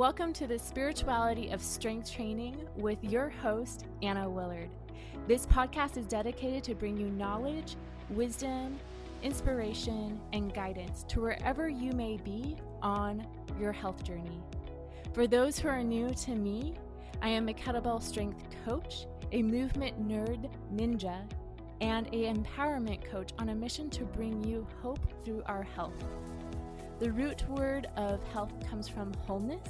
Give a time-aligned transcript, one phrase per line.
[0.00, 4.70] Welcome to the Spirituality of Strength Training with your host, Anna Willard.
[5.28, 7.76] This podcast is dedicated to bring you knowledge,
[8.08, 8.78] wisdom,
[9.22, 13.26] inspiration, and guidance to wherever you may be on
[13.60, 14.40] your health journey.
[15.12, 16.72] For those who are new to me,
[17.20, 21.30] I am a kettlebell strength coach, a movement nerd ninja,
[21.82, 25.92] and a empowerment coach on a mission to bring you hope through our health.
[27.00, 29.68] The root word of health comes from wholeness.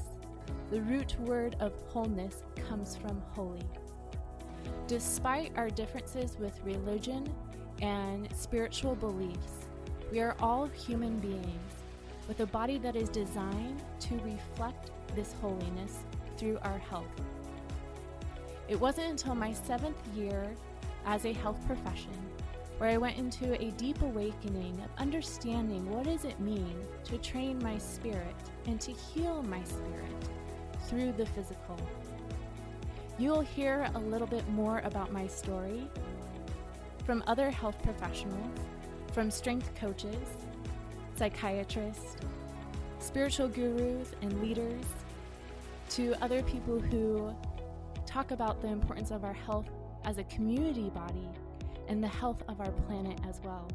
[0.70, 3.68] The root word of wholeness comes from holy.
[4.86, 7.32] Despite our differences with religion
[7.82, 9.66] and spiritual beliefs,
[10.12, 11.74] we are all human beings
[12.28, 16.04] with a body that is designed to reflect this holiness
[16.36, 17.06] through our health.
[18.68, 20.48] It wasn't until my seventh year
[21.04, 22.14] as a health profession
[22.78, 27.58] where I went into a deep awakening of understanding what does it mean to train
[27.62, 28.34] my spirit
[28.66, 30.28] and to heal my spirit
[30.90, 31.76] through the physical.
[33.16, 35.88] You'll hear a little bit more about my story
[37.06, 38.58] from other health professionals,
[39.12, 40.28] from strength coaches,
[41.14, 42.16] psychiatrists,
[42.98, 44.84] spiritual gurus, and leaders,
[45.90, 47.32] to other people who
[48.04, 49.70] talk about the importance of our health
[50.04, 51.28] as a community body
[51.86, 53.68] and the health of our planet as well.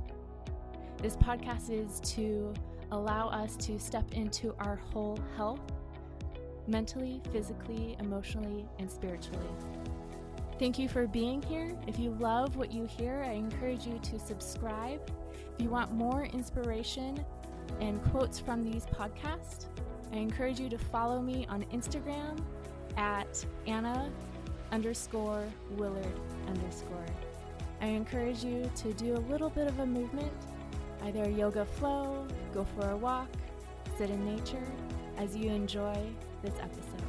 [1.02, 2.54] This podcast is to
[2.92, 5.62] allow us to step into our whole health
[6.68, 9.50] mentally, physically, emotionally, and spiritually.
[10.58, 11.78] Thank you for being here.
[11.86, 15.02] If you love what you hear, I encourage you to subscribe.
[15.58, 17.24] If you want more inspiration
[17.82, 19.66] and quotes from these podcasts,
[20.14, 22.42] I encourage you to follow me on Instagram
[22.96, 24.10] at Anna
[24.72, 27.06] underscore Willard underscore.
[27.82, 30.32] I encourage you to do a little bit of a movement,
[31.04, 33.28] either yoga flow, go for a walk,
[33.98, 34.64] sit in nature
[35.18, 35.98] as you enjoy
[36.46, 37.02] this episode.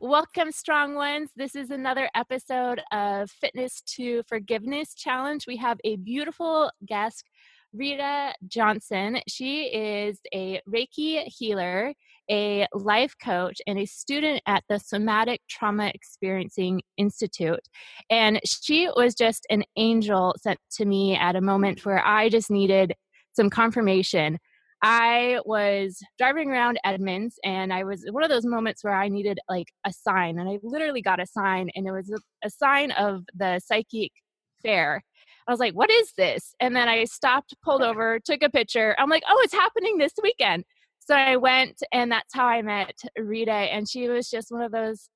[0.00, 1.30] Welcome, strong ones.
[1.36, 5.46] This is another episode of Fitness to Forgiveness Challenge.
[5.46, 7.24] We have a beautiful guest
[7.72, 9.20] Rita Johnson.
[9.28, 11.94] She is a Reiki healer,
[12.30, 17.66] a life coach, and a student at the Somatic Trauma Experiencing Institute.
[18.10, 22.50] And she was just an angel sent to me at a moment where I just
[22.50, 22.94] needed
[23.34, 24.38] some confirmation.
[24.82, 29.38] I was driving around Edmonds and I was one of those moments where I needed
[29.48, 32.90] like a sign and I literally got a sign and it was a, a sign
[32.90, 34.10] of the psychic
[34.60, 35.02] fair
[35.46, 36.54] I was like, what is this?
[36.60, 38.94] And then I stopped, pulled over, took a picture.
[38.98, 40.64] I'm like, oh, it's happening this weekend.
[41.04, 43.52] So I went, and that's how I met Rita.
[43.52, 45.08] And she was just one of those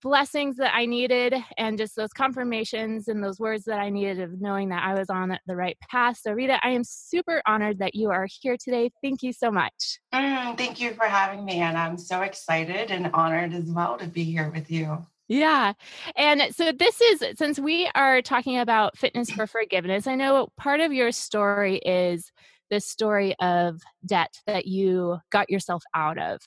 [0.00, 4.40] blessings that I needed, and just those confirmations and those words that I needed of
[4.40, 6.18] knowing that I was on the right path.
[6.20, 8.90] So, Rita, I am super honored that you are here today.
[9.02, 10.00] Thank you so much.
[10.12, 11.60] Mm, thank you for having me.
[11.60, 15.06] And I'm so excited and honored as well to be here with you.
[15.28, 15.72] Yeah.
[16.16, 20.80] And so this is since we are talking about fitness for forgiveness, I know part
[20.80, 22.30] of your story is
[22.72, 26.40] the story of debt that you got yourself out of.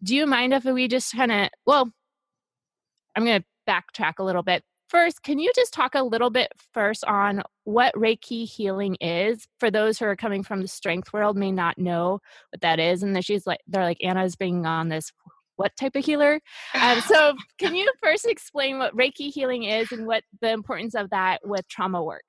[0.00, 1.90] Do you mind if we just kind of, well,
[3.16, 4.62] I'm going to backtrack a little bit.
[4.88, 9.68] First, can you just talk a little bit first on what Reiki healing is for
[9.68, 12.20] those who are coming from the strength world may not know
[12.50, 15.10] what that is, and then she's like, they're like Anna's being on this
[15.56, 16.40] what type of healer.
[16.74, 21.10] Um, so, can you first explain what Reiki healing is and what the importance of
[21.10, 22.24] that with trauma work?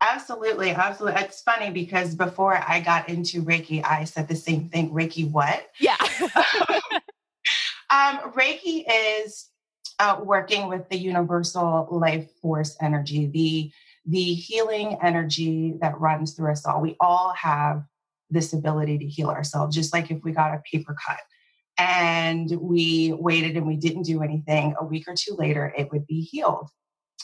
[0.00, 1.20] Absolutely, absolutely.
[1.20, 4.90] It's funny because before I got into Reiki, I said the same thing.
[4.90, 5.68] Reiki, what?
[5.78, 5.96] Yeah.
[7.90, 9.50] um, Reiki is
[9.98, 13.70] uh, working with the universal life force energy, the
[14.06, 16.80] the healing energy that runs through us all.
[16.80, 17.84] We all have
[18.30, 21.20] this ability to heal ourselves, just like if we got a paper cut
[21.76, 26.06] and we waited and we didn't do anything, a week or two later, it would
[26.06, 26.70] be healed.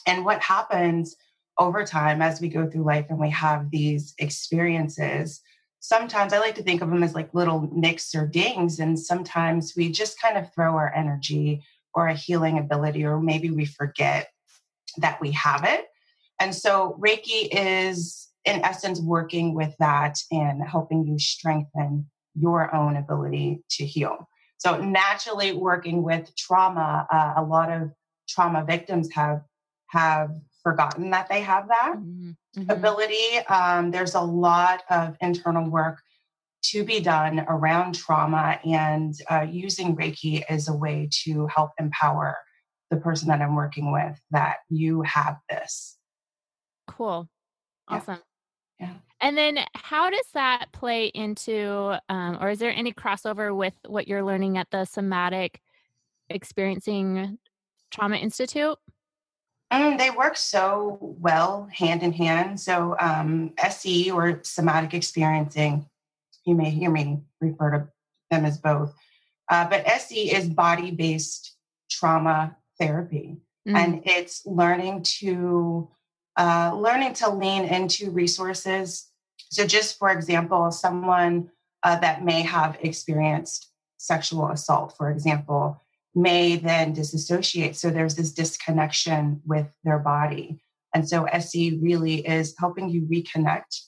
[0.07, 1.17] And what happens
[1.59, 5.41] over time as we go through life and we have these experiences,
[5.81, 8.79] sometimes I like to think of them as like little nicks or dings.
[8.79, 11.63] And sometimes we just kind of throw our energy
[11.95, 14.29] or a healing ability, or maybe we forget
[14.99, 15.87] that we have it.
[16.41, 22.97] And so Reiki is, in essence, working with that and helping you strengthen your own
[22.97, 24.29] ability to heal.
[24.59, 27.93] So naturally, working with trauma, uh, a lot of
[28.29, 29.43] trauma victims have
[29.89, 30.31] have
[30.67, 32.31] forgotten that they have that mm-hmm.
[32.59, 32.71] mm-hmm.
[32.71, 33.39] ability.
[33.49, 36.03] Um, there's a lot of internal work
[36.71, 42.37] to be done around trauma, and uh, using Reiki is a way to help empower
[42.91, 45.99] the person that I'm working with that you have this.
[46.89, 47.29] Cool.
[47.87, 48.19] Awesome.
[48.81, 48.95] Yeah.
[49.21, 54.09] And then how does that play into, um, or is there any crossover with what
[54.09, 55.61] you're learning at the Somatic
[56.29, 57.39] Experiencing
[57.93, 58.77] Trauma Institute?
[59.71, 62.61] Um, they work so well hand in hand.
[62.61, 65.87] So, um, SE or somatic experiencing,
[66.45, 67.89] you may hear me refer to
[68.31, 68.95] them as both.
[69.51, 71.57] Uh, but SE is body based
[71.91, 73.77] trauma therapy, mm-hmm.
[73.77, 75.89] and it's learning to
[76.37, 79.09] uh, learning to lean into resources.
[79.51, 81.51] So, just for example, someone
[81.83, 85.83] uh, that may have experienced sexual assault, for example,
[86.17, 87.77] may then disassociate.
[87.77, 90.61] So there's this disconnection with their body.
[90.95, 93.83] And so SE really is helping you reconnect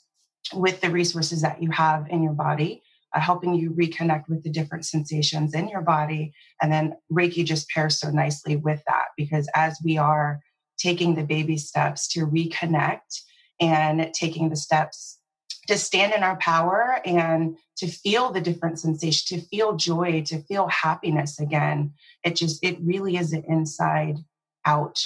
[0.52, 2.82] with the resources that you have in your body,
[3.14, 6.34] uh, helping you reconnect with the different sensations in your body.
[6.60, 10.40] And then Reiki just pairs so nicely with that because as we are
[10.78, 13.22] taking the baby steps to reconnect
[13.58, 15.18] and taking the steps
[15.68, 20.42] to stand in our power and to feel the different sensation, to feel joy, to
[20.42, 21.92] feel happiness again.
[22.24, 24.18] It just, it really is an inside
[24.64, 25.04] out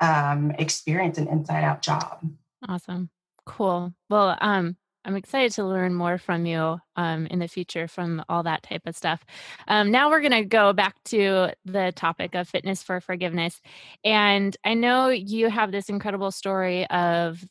[0.00, 2.24] um, experience, an inside out job.
[2.66, 3.10] Awesome.
[3.44, 3.92] Cool.
[4.08, 8.42] Well, um, I'm excited to learn more from you um, in the future from all
[8.42, 9.24] that type of stuff.
[9.66, 13.60] Um, now we're going to go back to the topic of fitness for forgiveness.
[14.04, 17.44] And I know you have this incredible story of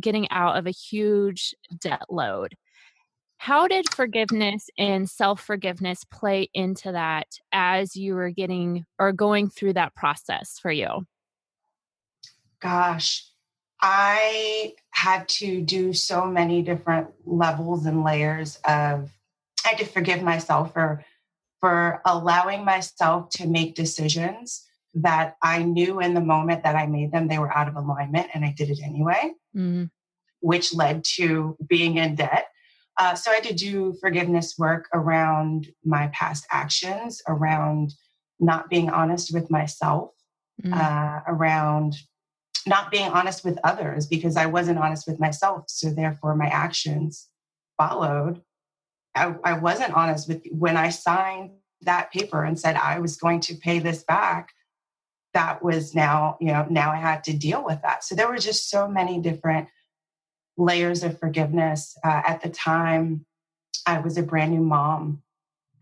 [0.00, 2.54] getting out of a huge debt load.
[3.38, 9.50] How did forgiveness and self forgiveness play into that as you were getting or going
[9.50, 11.06] through that process for you?
[12.60, 13.28] Gosh,
[13.80, 19.10] I had to do so many different levels and layers of
[19.64, 21.04] I had to forgive myself for
[21.60, 27.12] for allowing myself to make decisions that I knew in the moment that I made
[27.12, 29.84] them, they were out of alignment and I did it anyway, mm-hmm.
[30.40, 32.48] which led to being in debt.
[32.98, 37.92] Uh, so I had to do forgiveness work around my past actions, around
[38.40, 40.10] not being honest with myself,
[40.62, 40.72] mm-hmm.
[40.72, 41.96] uh, around
[42.66, 45.64] not being honest with others because I wasn't honest with myself.
[45.68, 47.28] So therefore, my actions
[47.78, 48.42] followed.
[49.14, 51.52] I, I wasn't honest with when I signed
[51.82, 54.48] that paper and said I was going to pay this back
[55.36, 58.02] that was now, you know, now I had to deal with that.
[58.02, 59.68] So there were just so many different
[60.56, 61.94] layers of forgiveness.
[62.02, 63.26] Uh, at the time,
[63.86, 65.22] I was a brand new mom.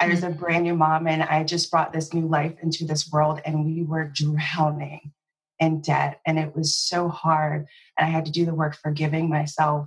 [0.01, 0.41] I was a mm-hmm.
[0.41, 3.85] brand new mom, and I just brought this new life into this world, and we
[3.85, 5.13] were drowning
[5.61, 6.21] in debt.
[6.27, 7.69] And it was so hard.
[7.97, 9.87] And I had to do the work forgiving myself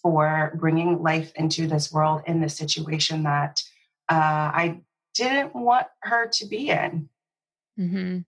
[0.00, 3.60] for bringing life into this world in the situation that
[4.08, 7.08] uh, I didn't want her to be in.
[7.80, 8.18] Mm-hmm.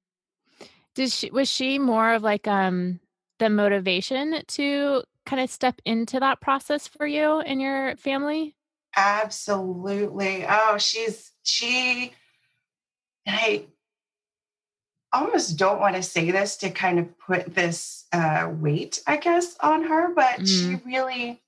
[0.96, 3.00] Did she was she more of like um
[3.38, 8.56] the motivation to kind of step into that process for you and your family?
[8.96, 10.46] Absolutely.
[10.48, 12.12] Oh, she's she
[13.26, 13.66] I
[15.12, 19.56] almost don't want to say this to kind of put this uh, weight, I guess,
[19.60, 20.46] on her, but mm.
[20.46, 21.42] she really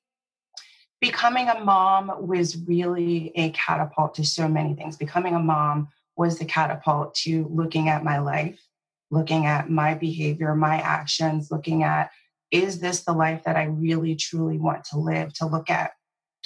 [1.00, 4.96] becoming a mom was really a catapult to so many things.
[4.96, 8.67] Becoming a mom was the catapult to looking at my life
[9.10, 12.10] looking at my behavior, my actions, looking at
[12.50, 15.34] is this the life that I really truly want to live?
[15.34, 15.92] To look at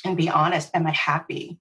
[0.04, 1.58] and be honest, am I happy?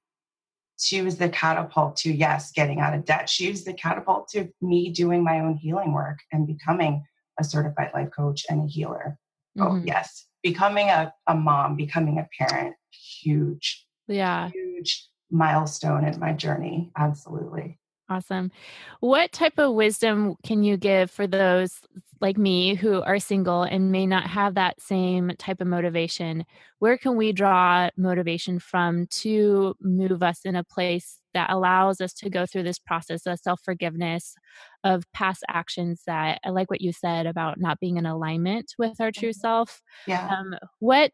[0.79, 3.29] She was the catapult to, yes, getting out of debt.
[3.29, 7.03] She was the catapult to me doing my own healing work and becoming
[7.39, 9.17] a certified life coach and a healer.
[9.59, 9.75] Oh, mm-hmm.
[9.75, 10.25] Oh, yes.
[10.41, 16.91] Becoming a, a mom, becoming a parent, huge, yeah, huge milestone in my journey.
[16.97, 17.79] Absolutely.
[18.11, 18.51] Awesome.
[18.99, 21.79] What type of wisdom can you give for those
[22.19, 26.43] like me who are single and may not have that same type of motivation?
[26.79, 32.11] Where can we draw motivation from to move us in a place that allows us
[32.15, 34.35] to go through this process of self forgiveness,
[34.83, 38.99] of past actions that I like what you said about not being in alignment with
[38.99, 39.39] our true mm-hmm.
[39.39, 39.81] self?
[40.05, 40.27] Yeah.
[40.27, 41.13] Um, what,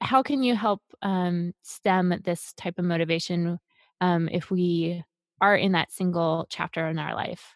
[0.00, 3.60] how can you help um, stem this type of motivation
[4.00, 5.04] um, if we
[5.44, 7.54] are in that single chapter in our life?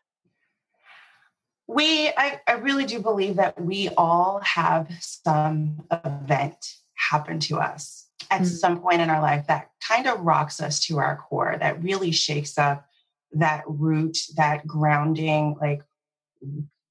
[1.67, 8.07] We, I, I really do believe that we all have some event happen to us
[8.31, 8.45] at mm-hmm.
[8.45, 12.11] some point in our life that kind of rocks us to our core, that really
[12.11, 12.87] shakes up
[13.33, 15.83] that root, that grounding, like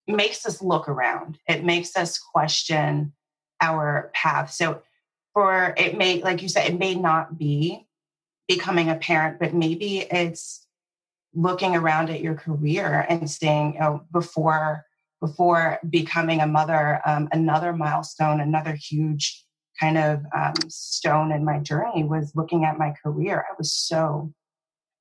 [0.08, 1.38] makes us look around.
[1.48, 3.14] It makes us question
[3.62, 4.52] our path.
[4.52, 4.82] So,
[5.34, 7.88] for it may, like you said, it may not be
[8.48, 10.67] becoming a parent, but maybe it's
[11.38, 14.84] looking around at your career and saying, oh, before
[15.20, 19.44] before becoming a mother, um, another milestone, another huge
[19.80, 23.44] kind of um, stone in my journey was looking at my career.
[23.50, 24.32] I was so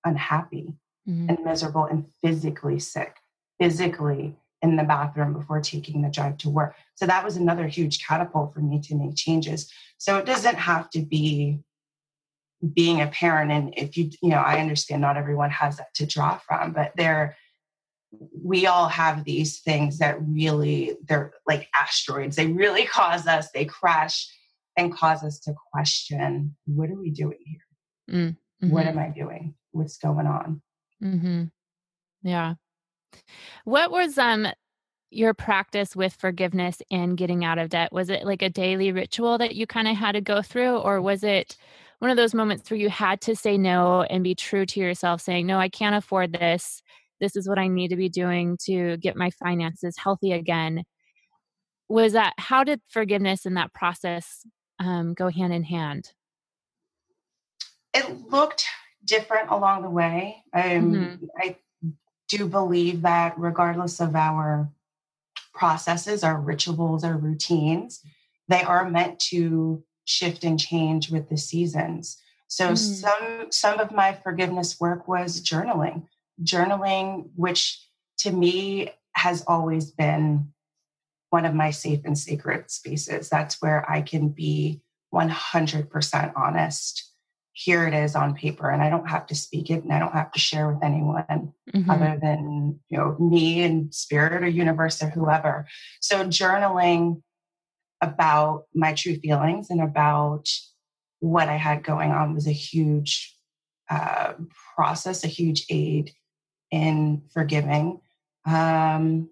[0.07, 0.73] unhappy
[1.07, 1.29] mm-hmm.
[1.29, 3.17] and miserable and physically sick,
[3.61, 6.75] physically in the bathroom before taking the drive to work.
[6.95, 9.71] So that was another huge catapult for me to make changes.
[9.99, 11.61] So it doesn't have to be
[12.75, 13.51] being a parent.
[13.51, 16.93] And if you, you know, I understand not everyone has that to draw from, but
[16.97, 17.37] there,
[18.43, 22.37] we all have these things that really, they're like asteroids.
[22.37, 24.29] They really cause us, they crash
[24.77, 28.37] and cause us to question what are we doing here?
[28.61, 28.71] Mm-hmm.
[28.71, 29.55] What am I doing?
[29.73, 30.63] What's going on?
[31.03, 31.45] Mm-hmm.
[32.23, 32.55] Yeah.
[33.65, 34.49] What was um
[35.11, 37.93] your practice with forgiveness and getting out of debt?
[37.93, 41.01] Was it like a daily ritual that you kind of had to go through, or
[41.01, 41.57] was it
[41.99, 45.21] one of those moments where you had to say no and be true to yourself,
[45.21, 46.83] saying, No, I can't afford this.
[47.21, 50.85] This is what I need to be doing to get my finances healthy again?
[51.89, 54.47] Was that how did forgiveness and that process
[54.79, 56.13] um, go hand in hand?
[57.95, 58.67] It looked
[59.05, 60.43] different along the way.
[60.53, 61.25] Um, mm-hmm.
[61.39, 61.57] I
[62.29, 64.69] do believe that regardless of our
[65.55, 68.03] processes, our rituals, our routines,
[68.49, 72.17] they are meant to shift and change with the seasons.
[72.49, 72.79] So mm.
[72.79, 76.07] some some of my forgiveness work was journaling.
[76.43, 77.83] Journaling, which
[78.21, 80.53] to me has always been
[81.31, 83.29] one of my safe and sacred spaces.
[83.29, 84.81] That's where I can be
[85.13, 87.11] 100% honest
[87.57, 90.13] here it is on paper and i don't have to speak it and i don't
[90.13, 91.91] have to share with anyone mm-hmm.
[91.91, 95.67] other than you know me and spirit or universe or whoever
[96.01, 97.23] so journaling
[98.01, 100.49] about my true feelings and about
[101.21, 103.35] what i had going on was a huge
[103.91, 104.33] uh,
[104.75, 106.13] process a huge aid
[106.71, 108.01] in forgiving
[108.47, 109.29] um,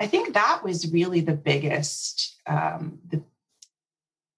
[0.00, 3.22] i think that was really the biggest um, the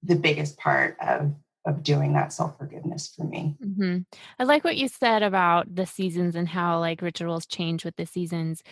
[0.03, 1.35] the biggest part of
[1.67, 3.57] of doing that self forgiveness for me.
[3.65, 3.99] Mm-hmm.
[4.39, 8.07] I like what you said about the seasons and how like rituals change with the
[8.07, 8.63] seasons.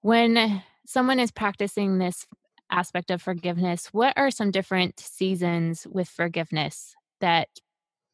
[0.00, 2.26] When someone is practicing this
[2.72, 7.48] aspect of forgiveness, what are some different seasons with forgiveness that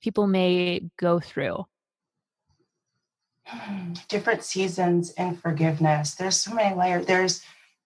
[0.03, 1.65] people may go through?
[4.09, 6.15] Different seasons in forgiveness.
[6.15, 7.07] There's so many layers.
[7.07, 7.43] There's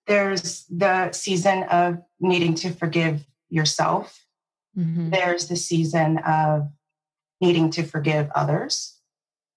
[0.08, 4.22] there's the season of needing to forgive yourself
[4.76, 5.10] Mm-hmm.
[5.10, 6.70] There's the season of
[7.40, 8.98] needing to forgive others.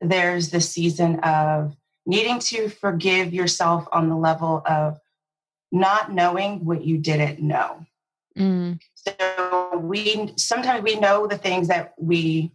[0.02, 5.00] There's the season of needing to forgive yourself on the level of
[5.76, 7.86] not knowing what you didn't know.
[8.38, 8.80] Mm.
[8.96, 12.52] So we sometimes we know the things that we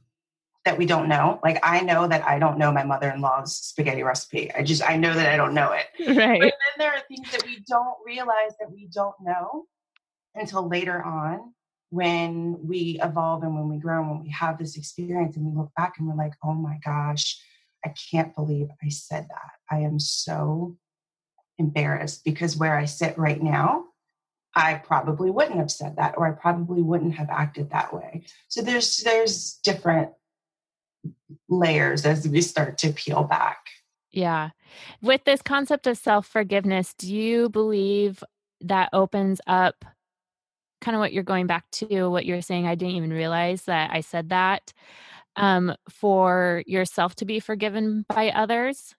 [0.65, 1.41] that we don't know.
[1.43, 4.53] Like I know that I don't know my mother-in-law's spaghetti recipe.
[4.53, 5.87] I just I know that I don't know it.
[6.07, 6.41] Right.
[6.41, 9.67] But then there are things that we don't realize that we don't know
[10.35, 11.55] until later on
[11.91, 15.57] when we evolve and when we grow and when we have this experience and we
[15.57, 17.41] look back and we're like, oh my gosh,
[17.85, 19.51] I can't believe I said that.
[19.75, 20.77] I am so
[21.61, 23.85] embarrassed because where I sit right now,
[24.57, 28.25] I probably wouldn't have said that or I probably wouldn't have acted that way.
[28.49, 30.11] So there's there's different
[31.49, 33.59] layers as we start to peel back.
[34.11, 34.51] Yeah.
[35.01, 38.25] With this concept of self-forgiveness, do you believe
[38.61, 39.85] that opens up
[40.81, 43.91] kind of what you're going back to what you're saying i didn't even realize that
[43.93, 44.73] i said that
[45.37, 48.95] um, for yourself to be forgiven by others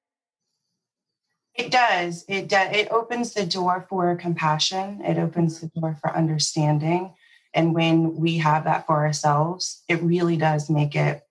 [1.56, 2.26] it does.
[2.28, 5.02] It does it opens the door for compassion.
[5.04, 7.14] It opens the door for understanding.
[7.54, 11.22] And when we have that for ourselves it really does make it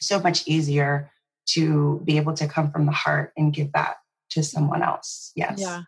[0.00, 1.10] so much easier
[1.46, 3.96] to be able to come from the heart and give that
[4.30, 5.32] to someone else.
[5.34, 5.58] Yes.
[5.60, 5.82] Yeah.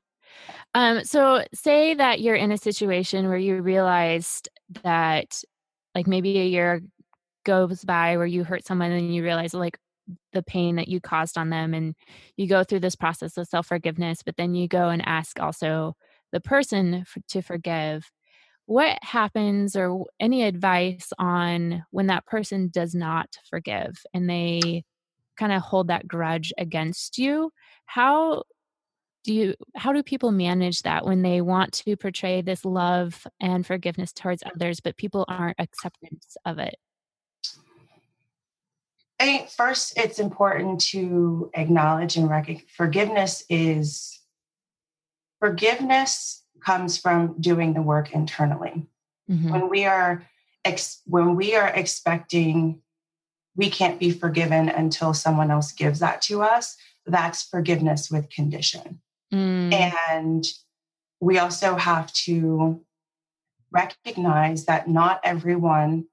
[0.75, 4.49] Um, so say that you're in a situation where you realized
[4.83, 5.43] that
[5.95, 6.81] like maybe a year
[7.45, 9.79] goes by where you hurt someone and you realize like
[10.33, 11.95] the pain that you caused on them and
[12.37, 15.95] you go through this process of self-forgiveness but then you go and ask also
[16.33, 18.11] the person to forgive.
[18.67, 24.85] What happens or any advice on when that person does not forgive and they
[25.39, 27.51] kind of hold that grudge against you?
[27.87, 28.45] How
[29.25, 33.67] do you how do people manage that when they want to portray this love and
[33.67, 36.77] forgiveness towards others but people aren't acceptance of it
[39.21, 44.19] I think first it's important to acknowledge and recognize forgiveness is
[45.41, 48.87] forgiveness comes from doing the work internally.
[49.31, 49.51] Mm-hmm.
[49.51, 50.27] When we are
[50.65, 52.81] ex, when we are expecting
[53.57, 59.01] we can't be forgiven until someone else gives that to us, that's forgiveness with condition.
[59.35, 59.91] Mm.
[60.09, 60.47] And
[61.21, 62.81] we also have to
[63.71, 66.07] recognize that not everyone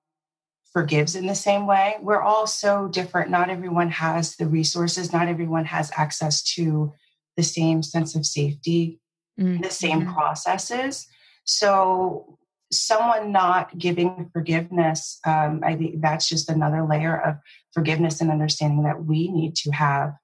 [0.71, 1.95] forgives in the same way.
[2.01, 3.29] We're all so different.
[3.29, 6.93] Not everyone has the resources, not everyone has access to
[7.35, 8.99] the same sense of safety,
[9.39, 9.61] mm-hmm.
[9.61, 10.13] the same mm-hmm.
[10.13, 11.07] processes.
[11.43, 12.37] So,
[12.69, 17.37] someone not giving forgiveness, um, I think that's just another layer of
[17.71, 20.15] forgiveness and understanding that we need to have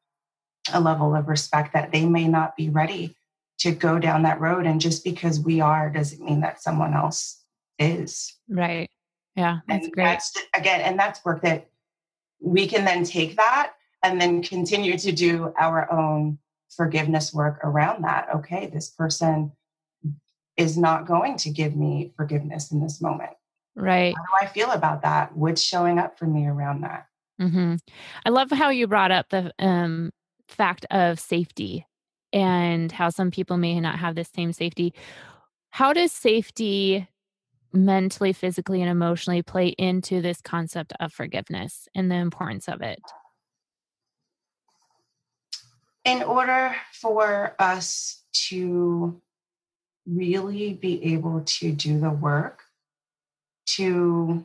[0.73, 3.15] a level of respect that they may not be ready
[3.59, 4.65] to go down that road.
[4.65, 7.41] And just because we are doesn't mean that someone else
[7.79, 8.38] is.
[8.50, 8.89] Right.
[9.35, 10.03] Yeah, that's and great.
[10.03, 11.69] That's, again, and that's work that
[12.39, 13.73] we can then take that
[14.03, 16.37] and then continue to do our own
[16.75, 18.27] forgiveness work around that.
[18.35, 19.51] Okay, this person
[20.57, 23.31] is not going to give me forgiveness in this moment.
[23.75, 24.13] Right.
[24.15, 25.35] How do I feel about that?
[25.35, 27.07] What's showing up for me around that?
[27.41, 27.75] Mm-hmm.
[28.25, 30.11] I love how you brought up the um,
[30.47, 31.87] fact of safety
[32.31, 34.93] and how some people may not have the same safety.
[35.71, 37.07] How does safety
[37.73, 43.01] mentally, physically, and emotionally play into this concept of forgiveness and the importance of it?
[46.05, 49.21] In order for us to
[50.05, 52.63] really be able to do the work,
[53.65, 54.43] to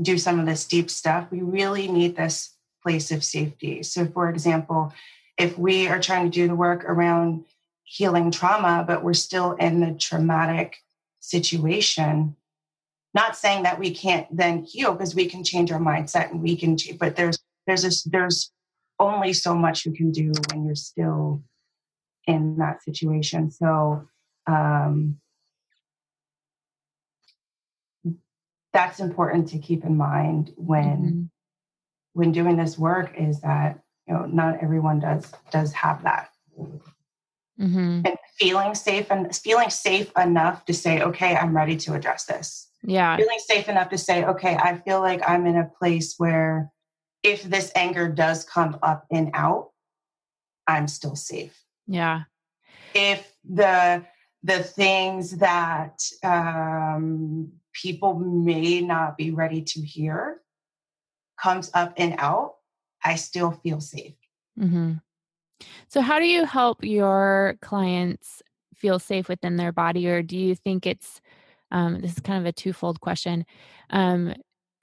[0.00, 3.82] do some of this deep stuff, we really need this place of safety.
[3.82, 4.92] So, for example,
[5.36, 7.44] if we are trying to do the work around
[7.84, 10.82] healing trauma, but we're still in the traumatic
[11.28, 12.36] situation.
[13.14, 16.56] Not saying that we can't then heal because we can change our mindset and we
[16.56, 18.50] can change, but there's there's this there's
[18.98, 21.42] only so much you can do when you're still
[22.26, 23.50] in that situation.
[23.50, 24.08] So
[24.46, 25.18] um
[28.72, 31.22] that's important to keep in mind when mm-hmm.
[32.12, 36.30] when doing this work is that you know not everyone does does have that
[37.60, 38.02] mm-hmm.
[38.04, 42.68] and feeling safe and feeling safe enough to say, okay, I'm ready to address this.
[42.82, 43.16] Yeah.
[43.16, 46.70] Feeling safe enough to say, okay, I feel like I'm in a place where
[47.22, 49.70] if this anger does come up and out,
[50.66, 51.64] I'm still safe.
[51.86, 52.22] Yeah.
[52.94, 54.04] If the
[54.44, 60.40] the things that um, people may not be ready to hear
[61.40, 62.54] comes up and out,
[63.04, 64.14] I still feel safe.
[64.58, 64.94] Mm-hmm.
[65.88, 68.42] So, how do you help your clients
[68.74, 71.20] feel safe within their body, or do you think it's
[71.70, 73.44] um, this is kind of a twofold question
[73.90, 74.34] um,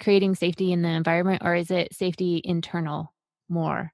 [0.02, 3.14] creating safety in the environment, or is it safety internal
[3.50, 3.92] more?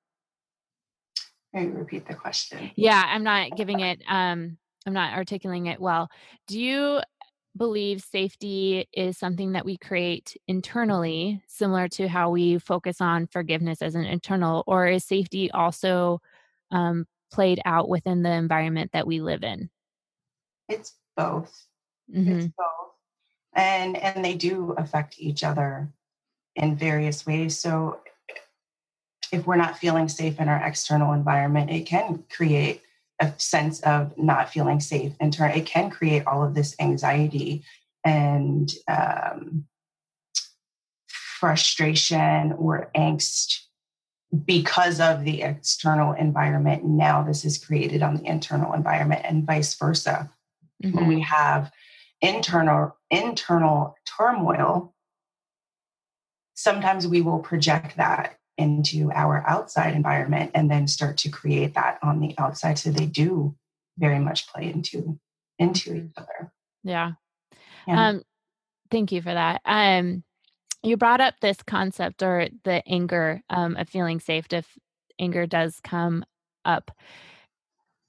[1.53, 2.71] You repeat the question?
[2.75, 6.09] Yeah, I'm not giving it, um, I'm not articulating it well.
[6.47, 7.01] Do you
[7.57, 13.81] believe safety is something that we create internally, similar to how we focus on forgiveness
[13.81, 16.21] as an internal, or is safety also
[16.71, 19.69] um, played out within the environment that we live in?
[20.67, 21.65] It's both.
[22.13, 22.31] Mm-hmm.
[22.31, 22.67] It's both.
[23.53, 25.89] And and they do affect each other
[26.55, 27.59] in various ways.
[27.59, 27.99] So
[29.31, 32.81] if we're not feeling safe in our external environment, it can create
[33.19, 35.51] a sense of not feeling safe in turn.
[35.51, 37.63] It can create all of this anxiety
[38.03, 39.65] and um,
[41.07, 43.61] frustration or angst
[44.45, 46.85] because of the external environment.
[46.85, 50.29] Now this is created on the internal environment and vice versa.
[50.83, 50.97] Mm-hmm.
[50.97, 51.23] When we mm-hmm.
[51.23, 51.71] have
[52.21, 54.93] internal internal turmoil,
[56.55, 61.97] sometimes we will project that into our outside environment and then start to create that
[62.03, 62.77] on the outside.
[62.77, 63.55] So they do
[63.97, 65.19] very much play into
[65.59, 66.51] into each other.
[66.83, 67.11] Yeah.
[67.87, 68.09] yeah.
[68.09, 68.21] Um
[68.89, 69.61] thank you for that.
[69.65, 70.23] Um
[70.83, 74.67] you brought up this concept or the anger um, of feeling safe if
[75.19, 76.25] anger does come
[76.65, 76.91] up.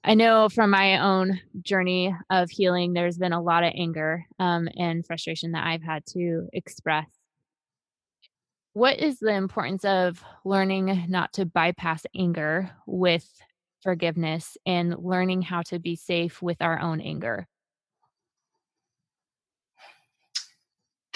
[0.03, 4.67] I know from my own journey of healing, there's been a lot of anger um,
[4.75, 7.07] and frustration that I've had to express.
[8.73, 13.29] What is the importance of learning not to bypass anger with
[13.81, 17.47] forgiveness and learning how to be safe with our own anger?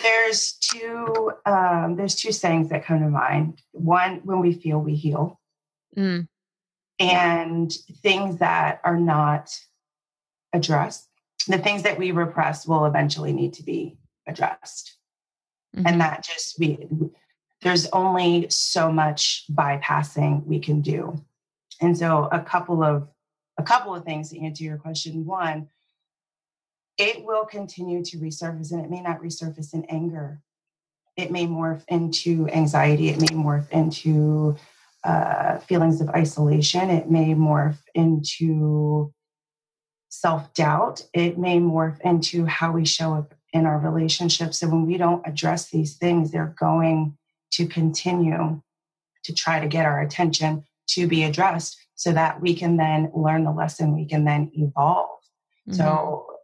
[0.02, 3.62] There's two um, there's two sayings that come to mind.
[3.72, 5.40] One, when we feel, we heal,
[5.98, 6.28] mm.
[7.00, 9.50] and things that are not
[10.54, 11.08] addressed,
[11.48, 14.98] the things that we repress will eventually need to be addressed,
[15.76, 15.88] mm-hmm.
[15.88, 16.88] and that just we
[17.62, 21.24] there's only so much bypassing we can do,
[21.82, 23.08] and so a couple of
[23.58, 25.26] a couple of things to answer your question.
[25.26, 25.70] One,
[26.98, 30.42] it will continue to resurface and it may not resurface in anger.
[31.16, 33.10] It may morph into anxiety.
[33.10, 34.56] It may morph into
[35.04, 36.90] uh, feelings of isolation.
[36.90, 39.14] It may morph into
[40.10, 44.62] self doubt, it may morph into how we show up in our relationships.
[44.62, 47.18] And when we don't address these things, they're going
[47.52, 48.62] to continue
[49.24, 53.44] to try to get our attention to be addressed so that we can then learn
[53.44, 55.20] the lesson, we can then evolve.
[55.68, 55.74] Mm-hmm.
[55.74, 56.37] So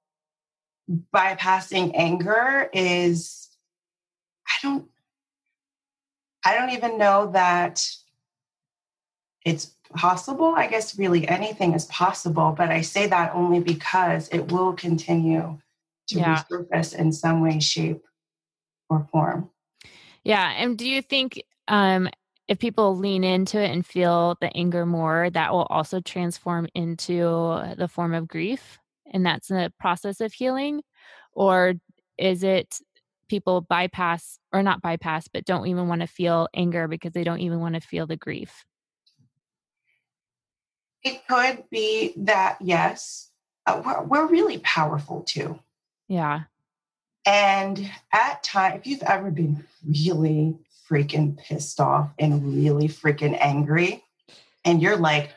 [0.89, 3.49] bypassing anger is
[4.47, 4.85] I don't
[6.45, 7.87] I don't even know that
[9.45, 10.53] it's possible.
[10.55, 15.59] I guess really anything is possible, but I say that only because it will continue
[16.07, 16.43] to yeah.
[16.51, 18.03] resurface in some way, shape,
[18.89, 19.49] or form.
[20.23, 20.53] Yeah.
[20.57, 22.09] And do you think um,
[22.47, 27.61] if people lean into it and feel the anger more, that will also transform into
[27.77, 28.79] the form of grief?
[29.13, 30.81] And that's a process of healing?
[31.31, 31.75] Or
[32.17, 32.79] is it
[33.29, 37.39] people bypass or not bypass, but don't even want to feel anger because they don't
[37.39, 38.65] even want to feel the grief?
[41.03, 43.29] It could be that, yes,
[43.65, 45.59] uh, we're, we're really powerful too.
[46.07, 46.41] Yeah.
[47.25, 50.57] And at time, if you've ever been really
[50.89, 54.03] freaking pissed off and really freaking angry,
[54.65, 55.31] and you're like,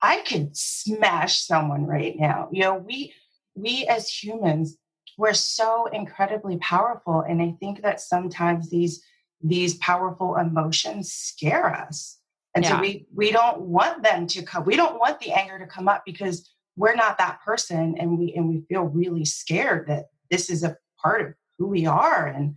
[0.00, 2.48] I could smash someone right now.
[2.50, 3.14] You know, we
[3.54, 4.76] we as humans,
[5.18, 7.20] we're so incredibly powerful.
[7.20, 9.02] And I think that sometimes these
[9.44, 12.18] these powerful emotions scare us.
[12.54, 12.76] And yeah.
[12.76, 14.64] so we we don't want them to come.
[14.64, 18.32] We don't want the anger to come up because we're not that person and we
[18.34, 22.26] and we feel really scared that this is a part of who we are.
[22.26, 22.56] And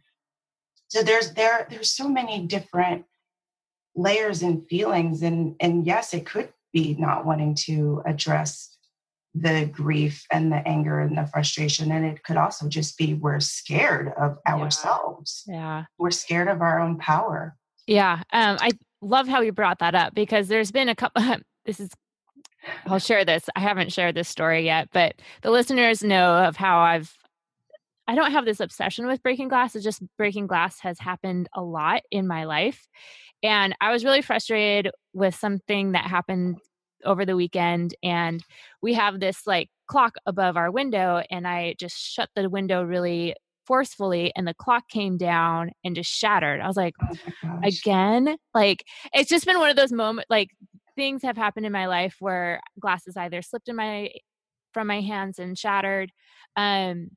[0.88, 3.06] so there's there there's so many different
[3.96, 8.75] layers and feelings and and yes, it could be not wanting to address
[9.36, 11.92] the grief and the anger and the frustration.
[11.92, 15.44] And it could also just be we're scared of ourselves.
[15.46, 15.86] Yeah.
[15.98, 17.56] We're scared of our own power.
[17.86, 18.24] Yeah.
[18.32, 18.72] Um, I
[19.02, 21.22] love how you brought that up because there's been a couple,
[21.66, 21.90] this is,
[22.86, 23.50] I'll share this.
[23.56, 27.14] I haven't shared this story yet, but the listeners know of how I've,
[28.08, 29.76] I don't have this obsession with breaking glass.
[29.76, 32.88] It's just breaking glass has happened a lot in my life.
[33.44, 36.58] And I was really frustrated with something that happened
[37.04, 38.44] over the weekend and
[38.82, 43.36] we have this like clock above our window and I just shut the window really
[43.68, 46.62] forcefully and the clock came down and just shattered.
[46.62, 48.38] I was like, oh again?
[48.54, 50.50] Like it's just been one of those moments like
[50.96, 54.10] things have happened in my life where glasses either slipped in my
[54.74, 56.12] from my hands and shattered.
[56.56, 57.10] Um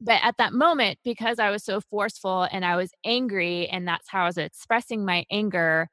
[0.00, 4.08] but at that moment because I was so forceful and I was angry and that's
[4.08, 5.88] how I was expressing my anger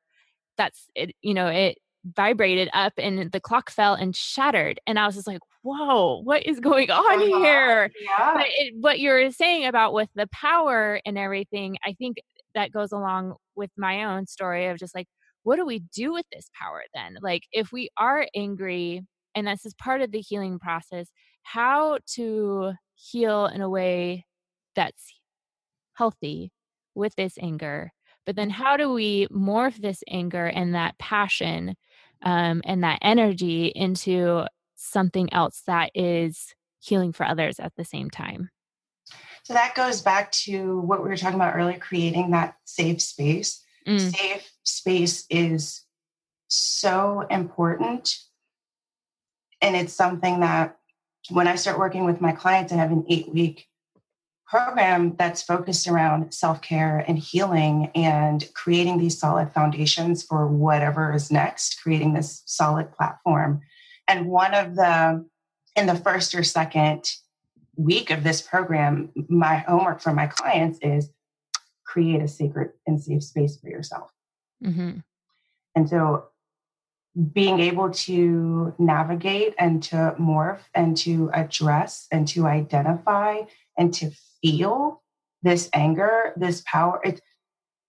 [0.57, 1.77] that's it you know it
[2.15, 6.45] vibrated up and the clock fell and shattered and i was just like whoa what
[6.45, 7.39] is going on uh-huh.
[7.39, 8.33] here yeah.
[8.33, 12.17] but it, what you're saying about with the power and everything i think
[12.55, 15.07] that goes along with my own story of just like
[15.43, 19.01] what do we do with this power then like if we are angry
[19.35, 21.09] and this is part of the healing process
[21.43, 24.25] how to heal in a way
[24.75, 25.13] that's
[25.93, 26.51] healthy
[26.95, 27.91] with this anger
[28.25, 31.75] but then how do we morph this anger and that passion
[32.21, 38.09] um, and that energy into something else that is healing for others at the same
[38.09, 38.49] time.
[39.43, 43.63] So that goes back to what we were talking about earlier creating that safe space.
[43.87, 44.15] Mm.
[44.15, 45.83] Safe space is
[46.47, 48.15] so important.
[49.61, 50.77] And it's something that
[51.29, 53.68] when I start working with my clients, I have an eight week
[54.49, 61.13] program that's focused around self care and healing and creating these solid foundations for whatever
[61.13, 63.61] is next, creating this solid platform.
[64.07, 65.25] And one of the,
[65.75, 67.11] in the first or second
[67.75, 71.11] week of this program, my homework for my clients is
[71.85, 74.11] create a sacred and safe space for yourself.
[74.63, 74.99] Mm-hmm.
[75.75, 76.25] And so
[77.33, 83.41] being able to navigate and to morph and to address and to identify
[83.77, 85.01] and to feel
[85.41, 86.99] this anger, this power.
[87.03, 87.21] It's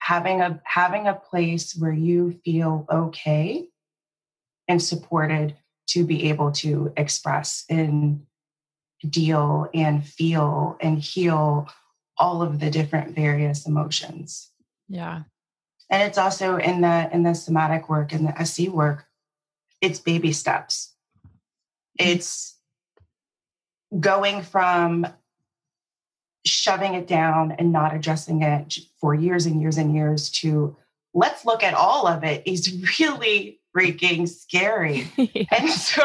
[0.00, 3.68] having a having a place where you feel okay
[4.68, 5.56] and supported
[5.88, 8.26] to be able to express and
[9.08, 11.68] deal and feel and heal
[12.16, 14.50] all of the different various emotions.
[14.88, 15.22] Yeah.
[15.90, 19.06] And it's also in the in the somatic work and the SE work,
[19.80, 20.94] it's baby steps.
[21.26, 22.10] Mm-hmm.
[22.10, 22.56] It's
[23.98, 25.06] going from
[26.44, 30.76] shoving it down and not addressing it for years and years and years to
[31.12, 35.10] let's look at all of it is really freaking scary.
[35.50, 36.02] and so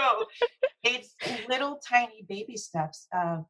[0.84, 1.16] it's
[1.48, 3.46] little tiny baby steps of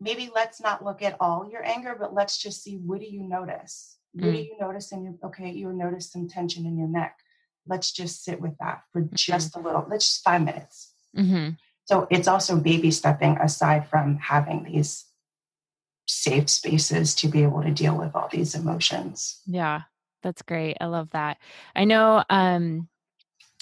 [0.00, 3.22] maybe let's not look at all your anger, but let's just see what do you
[3.22, 3.98] notice?
[4.12, 4.32] What mm.
[4.32, 7.18] do you notice in your okay, you notice some tension in your neck.
[7.66, 9.14] Let's just sit with that for mm-hmm.
[9.14, 10.92] just a little, let's just five minutes.
[11.16, 11.50] Mm-hmm.
[11.84, 15.04] So it's also baby stepping aside from having these
[16.06, 19.40] safe spaces to be able to deal with all these emotions.
[19.46, 19.82] Yeah,
[20.22, 20.76] that's great.
[20.80, 21.38] I love that.
[21.74, 22.88] I know um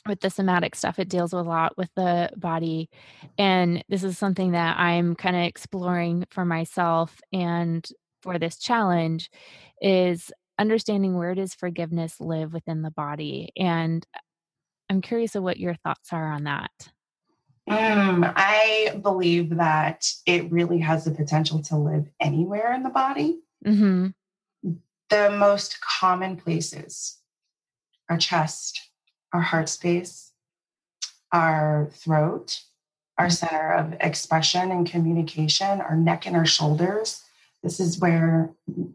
[0.08, 2.88] with the somatic stuff, it deals a lot with the body.
[3.38, 7.86] And this is something that I'm kind of exploring for myself and
[8.22, 9.30] for this challenge
[9.80, 13.50] is understanding where does forgiveness live within the body.
[13.56, 14.06] And
[14.88, 16.70] I'm curious of what your thoughts are on that.
[17.70, 23.40] Mm, I believe that it really has the potential to live anywhere in the body.
[23.64, 24.08] Mm-hmm.
[25.08, 27.16] The most common places
[28.08, 28.90] our chest,
[29.32, 30.32] our heart space,
[31.32, 32.60] our throat,
[33.18, 33.32] our mm-hmm.
[33.32, 37.22] center of expression and communication, our neck and our shoulders.
[37.62, 38.50] This is where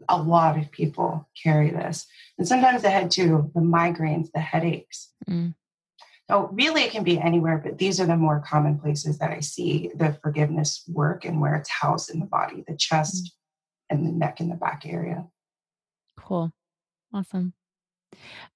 [0.08, 2.06] a lot of people carry this.
[2.36, 5.12] And sometimes the head too, the migraines, the headaches.
[5.28, 5.54] Mm.
[6.28, 9.40] So really it can be anywhere, but these are the more common places that I
[9.40, 13.30] see the forgiveness work and where it's housed in the body, the chest mm.
[13.90, 15.24] and the neck and the back area.
[16.18, 16.52] Cool.
[17.14, 17.52] Awesome.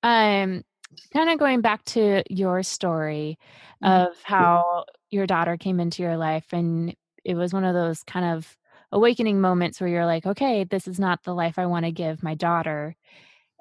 [0.02, 0.64] Um
[1.12, 3.38] kind of going back to your story
[3.82, 4.08] mm-hmm.
[4.08, 8.36] of how your daughter came into your life and it was one of those kind
[8.36, 8.56] of
[8.92, 12.22] awakening moments where you're like, okay, this is not the life I want to give
[12.22, 12.96] my daughter.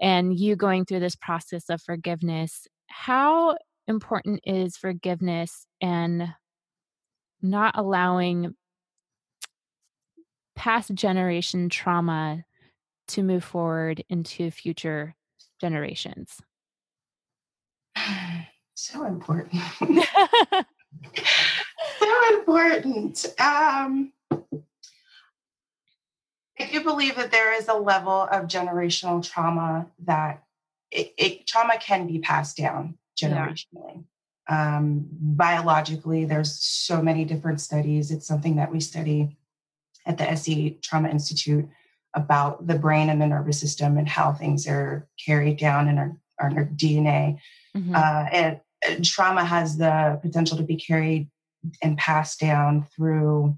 [0.02, 3.58] And you going through this process of forgiveness, how
[3.89, 6.34] important is forgiveness and
[7.41, 8.56] not allowing
[10.56, 12.43] past generation trauma
[13.08, 15.15] to move forward into future
[15.60, 16.38] generations?
[18.82, 19.62] So important.
[21.99, 23.25] so important.
[23.38, 24.13] Um,
[26.58, 30.43] I do believe that there is a level of generational trauma that
[30.91, 34.04] it, it trauma can be passed down generationally.
[34.50, 34.78] Yeah.
[34.78, 38.12] Um, biologically, there's so many different studies.
[38.12, 39.38] It's something that we study
[40.06, 41.68] at the SE Trauma Institute
[42.16, 46.18] about the brain and the nervous system and how things are carried down in our,
[46.40, 47.38] our DNA.
[47.78, 47.94] Mm-hmm.
[47.96, 51.30] Uh, and, and trauma has the potential to be carried
[51.84, 53.56] and passed down through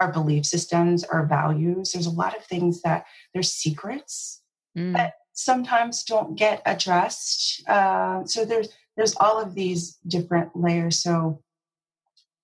[0.00, 1.92] our belief systems, our values.
[1.92, 4.42] There's a lot of things that there's secrets
[4.76, 4.92] mm.
[4.92, 7.62] that sometimes don't get addressed.
[7.68, 10.98] Uh, so there's there's all of these different layers.
[10.98, 11.42] So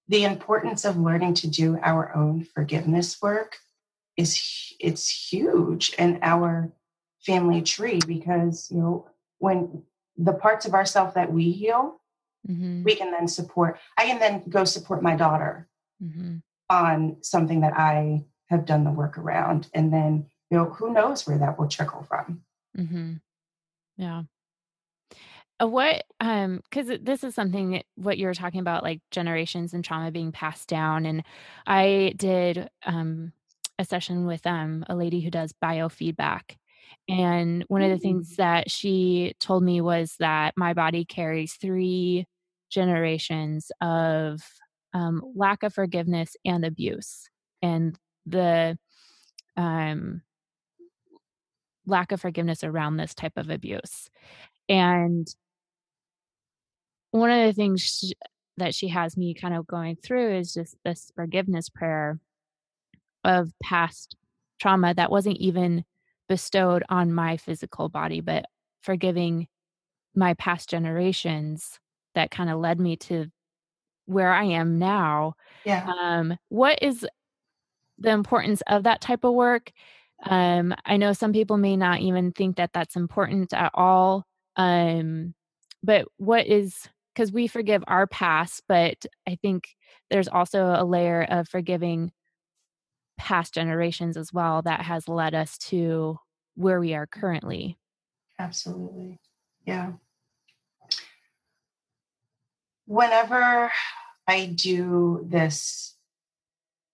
[0.09, 3.57] the importance of learning to do our own forgiveness work
[4.17, 4.41] is
[4.79, 6.71] it's huge in our
[7.25, 9.07] family tree because you know
[9.39, 9.83] when
[10.19, 11.99] the parts of ourself that we heal
[12.47, 12.83] mm-hmm.
[12.83, 15.69] we can then support i can then go support my daughter
[16.03, 16.37] mm-hmm.
[16.69, 21.27] on something that i have done the work around and then you know who knows
[21.27, 22.43] where that will trickle from
[22.77, 23.15] mm-hmm.
[23.97, 24.23] yeah
[25.61, 29.85] uh, what um because this is something what you were talking about like generations and
[29.85, 31.23] trauma being passed down and
[31.67, 33.33] i did um
[33.79, 36.57] a session with um a lady who does biofeedback
[37.09, 38.37] and one of the things mm.
[38.37, 42.27] that she told me was that my body carries three
[42.71, 44.43] generations of
[44.95, 47.29] um, lack of forgiveness and abuse.
[47.61, 48.79] And the
[49.57, 50.23] um,
[51.87, 54.09] lack of forgiveness around this type of abuse.
[54.69, 55.27] And
[57.11, 58.15] one of the things she,
[58.57, 62.19] that she has me kind of going through is just this forgiveness prayer
[63.25, 64.17] of past
[64.61, 65.85] trauma that wasn't even
[66.29, 68.47] bestowed on my physical body, but
[68.81, 69.49] forgiving
[70.15, 71.79] my past generations
[72.15, 73.27] that kind of led me to
[74.07, 75.35] where I am now.
[75.65, 75.87] Yeah.
[76.01, 77.07] Um, what is
[77.99, 79.73] the importance of that type of work?
[80.23, 84.25] Um, I know some people may not even think that that's important at all.
[84.57, 85.35] Um,
[85.83, 89.69] but what is because we forgive our past, but I think
[90.11, 92.13] there's also a layer of forgiving
[93.19, 96.19] past generations as well that has led us to
[96.55, 97.77] where we are currently.
[98.39, 99.21] Absolutely.
[99.67, 99.93] Yeah.
[102.87, 103.71] Whenever
[104.27, 105.95] I do this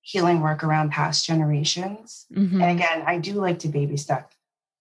[0.08, 2.62] healing work around past generations, mm-hmm.
[2.62, 4.32] and again, I do like to baby step.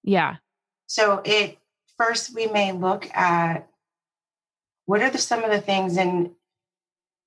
[0.04, 0.38] Yeah.
[0.86, 1.58] So it
[1.98, 3.68] first we may look at
[4.86, 6.32] what are the, some of the things in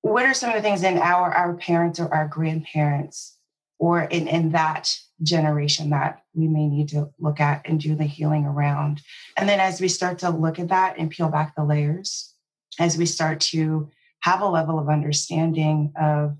[0.01, 3.37] what are some of the things in our our parents or our grandparents
[3.77, 8.03] or in, in that generation that we may need to look at and do the
[8.03, 9.01] healing around.
[9.37, 12.33] And then as we start to look at that and peel back the layers,
[12.79, 13.89] as we start to
[14.21, 16.37] have a level of understanding of,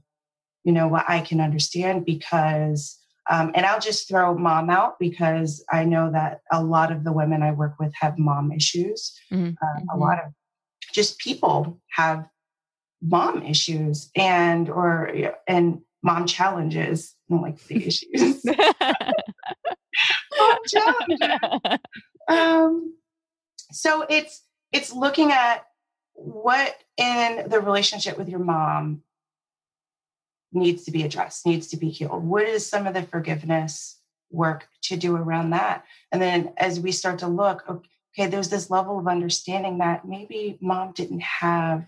[0.63, 2.97] you know, what I can understand because,
[3.29, 7.13] um, and I'll just throw mom out because I know that a lot of the
[7.13, 9.13] women I work with have mom issues.
[9.31, 9.51] Mm-hmm.
[9.51, 9.99] Uh, a mm-hmm.
[9.99, 10.31] lot of
[10.93, 12.25] just people have
[13.01, 18.45] mom issues and or and mom challenges not like the issues
[20.37, 21.79] mom challenges
[22.27, 22.93] um
[23.71, 25.65] so it's it's looking at
[26.13, 29.01] what in the relationship with your mom
[30.53, 32.23] needs to be addressed needs to be healed.
[32.23, 35.85] What is some of the forgiveness work to do around that?
[36.11, 40.57] And then as we start to look okay there's this level of understanding that maybe
[40.61, 41.85] mom didn't have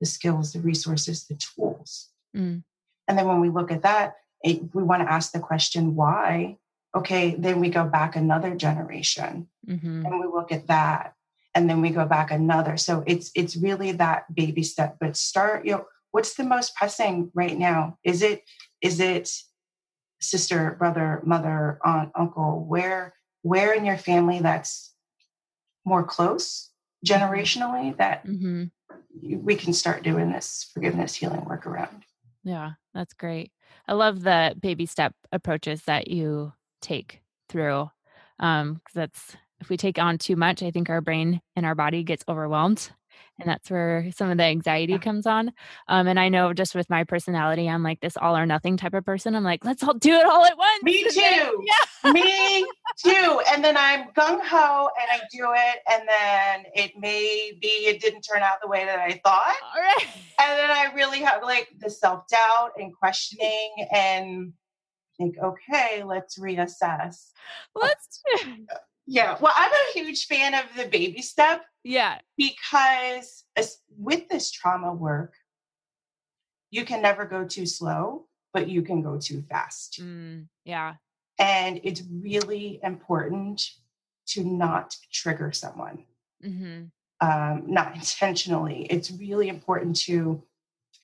[0.00, 2.08] the skills the resources the tools.
[2.36, 2.64] Mm.
[3.06, 6.58] and then when we look at that it, we want to ask the question why?
[6.94, 10.04] Okay then we go back another generation mm-hmm.
[10.04, 11.14] and we look at that
[11.54, 12.76] and then we go back another.
[12.76, 14.96] So it's it's really that baby step.
[15.00, 18.44] But start you know what's the most pressing right now is it
[18.80, 19.28] is it
[20.20, 24.94] sister brother mother aunt uncle where where in your family that's
[25.84, 26.70] more close
[27.04, 27.20] mm-hmm.
[27.20, 28.64] generationally that mm-hmm.
[29.44, 32.04] we can start doing this forgiveness healing work around
[32.44, 33.50] yeah that's great
[33.88, 37.90] i love the baby step approaches that you take through
[38.38, 42.02] um that's if we take on too much, I think our brain and our body
[42.02, 42.90] gets overwhelmed.
[43.38, 45.52] And that's where some of the anxiety comes on.
[45.88, 48.94] Um, and I know just with my personality, I'm like this all or nothing type
[48.94, 49.34] of person.
[49.34, 50.82] I'm like, let's all do it all at once.
[50.84, 51.20] Me too.
[51.20, 52.12] Yeah.
[52.12, 53.40] Me too.
[53.50, 55.78] And then I'm gung ho and I do it.
[55.90, 59.56] And then it may be it didn't turn out the way that I thought.
[59.74, 60.06] All right.
[60.40, 64.52] And then I really have like the self doubt and questioning and
[65.18, 67.30] think, okay, let's reassess.
[67.74, 68.22] Let's.
[69.06, 69.36] Yeah.
[69.40, 71.62] Well, I'm a huge fan of the baby step.
[71.84, 72.18] Yeah.
[72.36, 73.44] Because
[73.96, 75.34] with this trauma work,
[76.70, 80.00] you can never go too slow, but you can go too fast.
[80.00, 80.94] Mm, yeah.
[81.38, 83.62] And it's really important
[84.28, 86.04] to not trigger someone,
[86.44, 86.84] mm-hmm.
[87.20, 88.86] um, not intentionally.
[88.90, 90.42] It's really important to,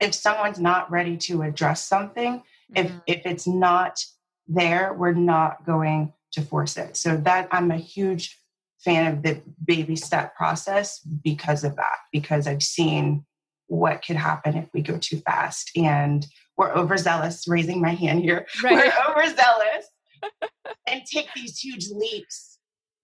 [0.00, 2.42] if someone's not ready to address something,
[2.74, 2.76] mm-hmm.
[2.76, 4.02] if if it's not
[4.48, 6.96] there, we're not going to force it.
[6.96, 8.39] So that I'm a huge
[8.84, 13.24] fan of the baby step process because of that, because I've seen
[13.66, 18.46] what could happen if we go too fast and we're overzealous, raising my hand here.
[18.64, 18.92] Right.
[18.92, 19.86] We're overzealous
[20.86, 22.58] and take these huge leaps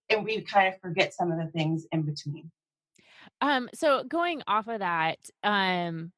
[0.09, 2.51] and we kind of forget some of the things in between.
[3.41, 6.11] Um, so going off of that, um,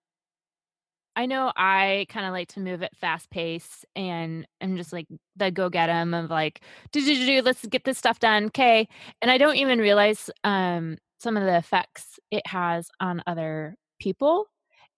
[1.20, 5.06] I know I kind of like to move at fast pace and I'm just like
[5.36, 6.62] the go get 'em of like,
[6.94, 8.46] do, do, do, let's get this stuff done.
[8.46, 8.88] Okay.
[9.22, 14.46] And I don't even realize um, some of the effects it has on other people.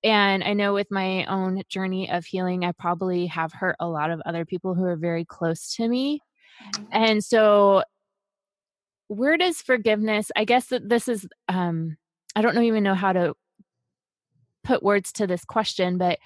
[0.03, 4.12] And I know with my own journey of healing, I probably have hurt a lot
[4.12, 6.19] of other people who are very close to me.
[6.75, 6.84] Mm-hmm.
[6.91, 7.81] And so,
[9.07, 11.97] where does forgiveness, I guess that this is, um,
[12.36, 13.34] I don't know, even know how to
[14.63, 16.19] put words to this question, but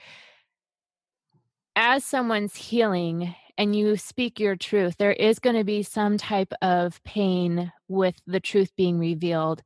[1.75, 6.53] as someone's healing and you speak your truth, there is going to be some type
[6.61, 9.61] of pain with the truth being revealed.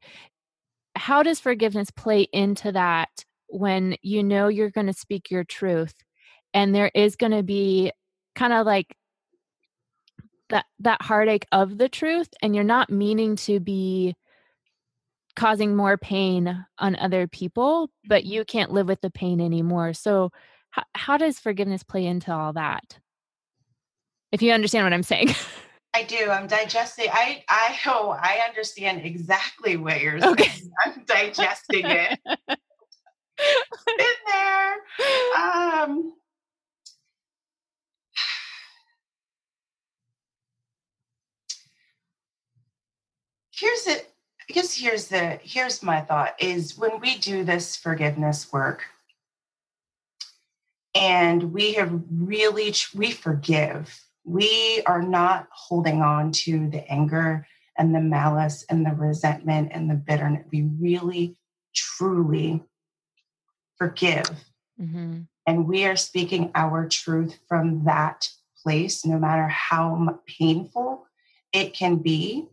[0.96, 3.10] How does forgiveness play into that
[3.48, 5.94] when you know you're going to speak your truth
[6.54, 7.92] and there is going to be
[8.36, 8.96] kind of like
[10.50, 14.16] that that heartache of the truth and you're not meaning to be
[15.40, 18.34] causing more pain on other people, but mm-hmm.
[18.34, 19.94] you can't live with the pain anymore.
[19.94, 20.32] So,
[20.72, 23.00] how, how does forgiveness play into all that?
[24.34, 25.30] If you understand what I'm saying.
[25.94, 26.30] I do.
[26.30, 27.08] I'm digesting.
[27.12, 30.34] I I oh I understand exactly what you're saying.
[30.34, 30.52] Okay.
[30.86, 32.20] I'm digesting it.
[32.28, 34.76] In there.
[35.38, 36.14] Um
[43.52, 44.14] here's it
[44.50, 48.84] I guess here's the here's my thought is when we do this forgiveness work
[50.96, 57.48] and we have really we forgive we are not holding on to the anger
[57.78, 60.46] and the malice and the resentment and the bitterness.
[60.52, 61.38] We really
[61.74, 62.64] truly
[63.78, 64.30] forgive.
[64.80, 65.24] Mm-hmm.
[65.46, 68.30] and we are speaking our truth from that
[68.64, 71.06] place no matter how painful
[71.52, 72.48] it can be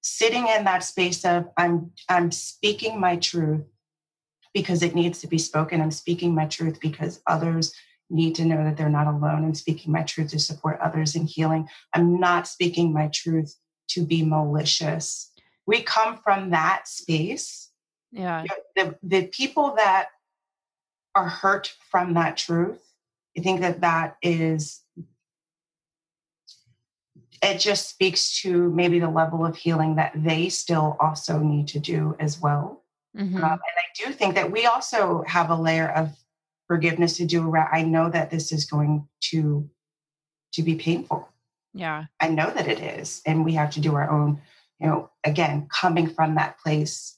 [0.00, 3.64] sitting in that space of i'm i'm speaking my truth
[4.54, 5.80] because it needs to be spoken.
[5.80, 7.72] I'm speaking my truth because others
[8.10, 9.44] need to know that they're not alone.
[9.44, 11.68] I'm speaking my truth to support others in healing.
[11.94, 13.54] I'm not speaking my truth
[13.90, 15.30] to be malicious.
[15.66, 17.70] We come from that space.
[18.10, 18.44] Yeah.
[18.74, 20.08] The, the people that
[21.14, 22.80] are hurt from that truth
[23.36, 24.82] i think that that is
[27.42, 31.78] it just speaks to maybe the level of healing that they still also need to
[31.78, 32.84] do as well.
[33.16, 33.36] Mm-hmm.
[33.36, 36.16] Um, and I do think that we also have a layer of
[36.68, 39.68] forgiveness to do around i know that this is going to
[40.52, 41.28] to be painful
[41.74, 44.40] yeah i know that it is and we have to do our own
[44.78, 47.16] you know again coming from that place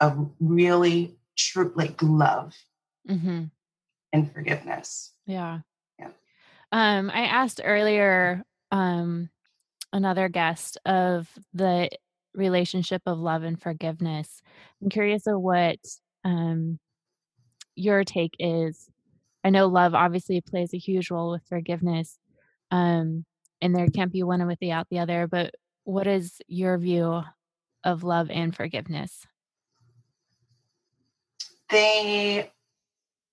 [0.00, 2.54] of really true like love
[3.08, 3.44] mm-hmm.
[4.12, 5.60] and forgiveness yeah
[5.98, 6.10] yeah
[6.70, 9.30] um i asked earlier um
[9.96, 11.88] another guest of the
[12.34, 14.42] relationship of love and forgiveness.
[14.82, 15.78] I'm curious of what
[16.22, 16.78] um
[17.74, 18.90] your take is.
[19.42, 22.18] I know love obviously plays a huge role with forgiveness
[22.70, 23.24] um
[23.62, 27.22] and there can't be one without the other but what is your view
[27.82, 29.24] of love and forgiveness?
[31.70, 32.52] They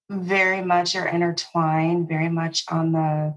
[0.09, 3.35] very much are intertwined very much on the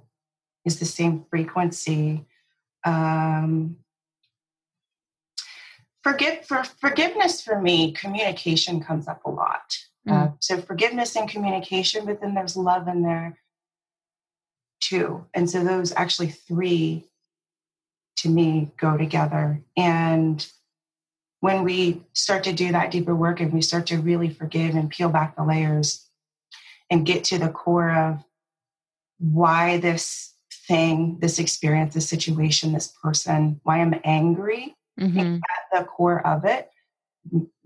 [0.64, 2.26] is the same frequency
[2.86, 3.76] um
[6.02, 9.76] forgive for forgiveness for me communication comes up a lot.
[10.08, 10.12] Mm.
[10.12, 13.36] uh, so forgiveness and communication but then there's love in there
[14.80, 15.26] too.
[15.34, 17.04] And so those actually three
[18.18, 19.62] to me go together.
[19.76, 20.46] And
[21.40, 24.90] when we start to do that deeper work and we start to really forgive and
[24.90, 26.08] peel back the layers
[26.90, 28.24] and get to the core of
[29.18, 30.34] why this
[30.66, 35.36] thing, this experience, this situation, this person, why I'm angry mm-hmm.
[35.36, 36.70] at the core of it,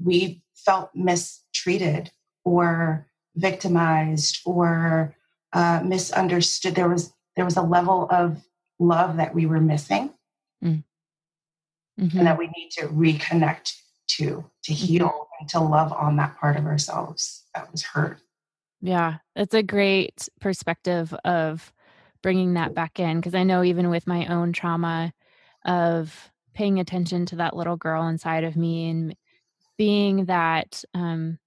[0.02, 2.10] we felt mistreated
[2.44, 5.14] or victimized or
[5.52, 6.74] uh, misunderstood.
[6.74, 8.42] There was there was a level of
[8.78, 10.12] love that we were missing
[10.62, 10.82] mm
[12.00, 12.18] mm-hmm.
[12.18, 13.74] and that we need to reconnect
[14.08, 14.86] to to mm-hmm.
[14.86, 15.40] heal mm-hmm.
[15.40, 18.18] and to love on that part of ourselves that was hurt
[18.80, 21.72] yeah that's a great perspective of
[22.22, 25.12] bringing that back in because i know even with my own trauma
[25.64, 29.16] of paying attention to that little girl inside of me and
[29.78, 31.38] being that um,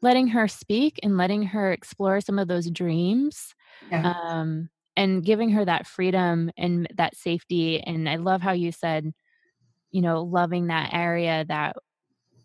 [0.00, 3.54] letting her speak and letting her explore some of those dreams
[3.90, 4.14] yeah.
[4.14, 9.12] um, and giving her that freedom and that safety and i love how you said
[9.90, 11.76] you know loving that area that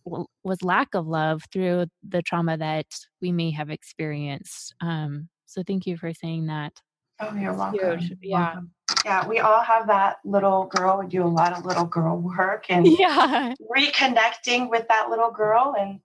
[0.05, 2.87] w- was lack of love through the trauma that
[3.21, 6.73] we may have experienced um so thank you for saying that
[7.19, 8.13] oh you're welcome Huge.
[8.21, 8.71] yeah welcome.
[9.05, 12.65] yeah we all have that little girl we do a lot of little girl work
[12.69, 15.99] and yeah reconnecting with that little girl and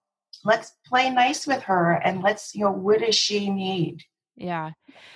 [0.45, 4.03] let's play nice with her and let's you know what does she need
[4.37, 4.73] yeah.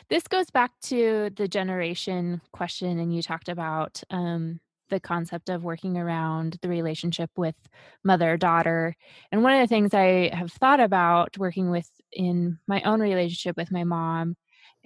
[0.09, 5.65] This goes back to the generation question, and you talked about um, the concept of
[5.65, 7.57] working around the relationship with
[8.05, 8.95] mother daughter.
[9.33, 13.57] And one of the things I have thought about working with in my own relationship
[13.57, 14.37] with my mom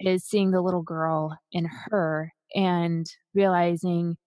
[0.05, 4.17] is seeing the little girl in her and realizing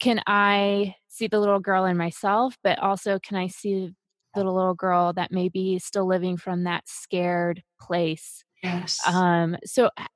[0.00, 3.92] can I see the little girl in myself, but also can I see
[4.34, 9.00] the little girl that may be still living from that scared place Yes.
[9.06, 10.06] Um, so I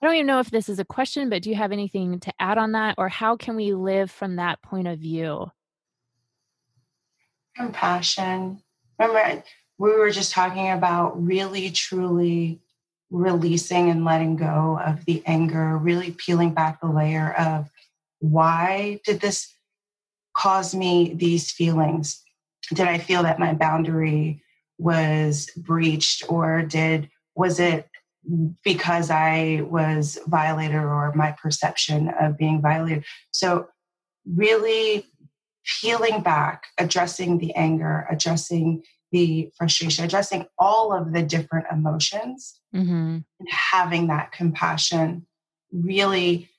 [0.00, 2.58] don't even know if this is a question, but do you have anything to add
[2.58, 2.94] on that?
[2.96, 5.50] Or how can we live from that point of view?
[7.56, 8.62] Compassion.
[9.00, 9.42] Remember,
[9.78, 12.60] we were just talking about really, truly
[13.10, 17.70] releasing and letting go of the anger, really peeling back the layer of
[18.18, 19.54] why did this
[20.36, 22.22] cause me these feelings?
[22.74, 24.42] Did I feel that my boundary
[24.78, 27.88] was breached or did was it
[28.64, 33.04] because I was violated or my perception of being violated.
[33.30, 33.68] So,
[34.26, 35.06] really
[35.80, 38.82] peeling back, addressing the anger, addressing
[39.16, 43.18] the frustration, addressing all of the different emotions, mm-hmm.
[43.38, 45.26] and having that compassion
[45.72, 46.50] really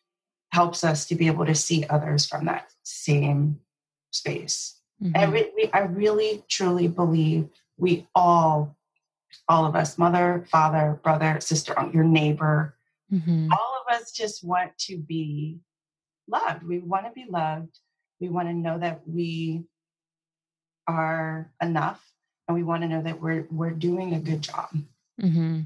[0.51, 3.59] helps us to be able to see others from that same
[4.09, 4.81] space.
[5.03, 5.17] Mm-hmm.
[5.17, 7.47] I, re- I really, truly believe
[7.77, 8.75] we all,
[9.47, 12.75] all of us, mother, father, brother, sister, your neighbor,
[13.13, 13.49] mm-hmm.
[13.51, 15.59] all of us just want to be
[16.27, 16.63] loved.
[16.63, 17.79] We want to be loved.
[18.19, 19.65] We want to know that we
[20.87, 22.01] are enough
[22.47, 24.69] and we want to know that we're we're doing a good job.
[25.21, 25.61] Mm-hmm.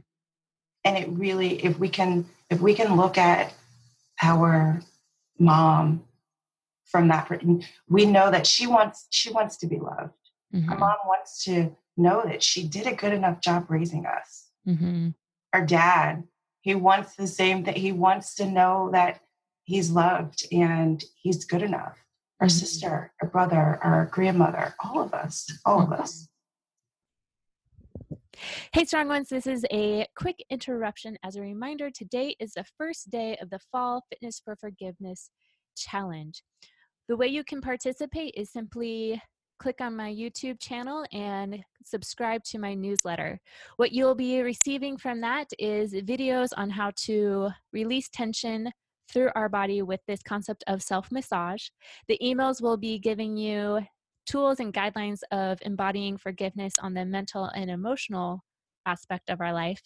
[0.84, 3.54] And it really, if we can, if we can look at
[4.22, 4.82] our
[5.38, 6.04] mom
[6.86, 7.30] from that,
[7.88, 10.14] we know that she wants she wants to be loved.
[10.54, 10.72] Mm-hmm.
[10.72, 14.48] Our mom wants to know that she did a good enough job raising us.
[14.68, 15.10] Mm-hmm.
[15.54, 16.24] Our dad,
[16.62, 17.76] he wants the same thing.
[17.76, 19.22] He wants to know that
[19.64, 21.98] he's loved and he's good enough.
[22.40, 22.58] Our mm-hmm.
[22.58, 26.28] sister, our brother, our grandmother, all of us, all of us.
[28.74, 31.18] Hey, strong ones, this is a quick interruption.
[31.24, 35.30] As a reminder, today is the first day of the Fall Fitness for Forgiveness
[35.78, 36.42] Challenge.
[37.08, 39.22] The way you can participate is simply
[39.60, 43.40] click on my YouTube channel and subscribe to my newsletter.
[43.78, 48.72] What you'll be receiving from that is videos on how to release tension
[49.12, 51.68] through our body with this concept of self massage.
[52.08, 53.82] The emails will be giving you
[54.32, 58.44] tools and guidelines of embodying forgiveness on the mental and emotional
[58.86, 59.82] aspect of our life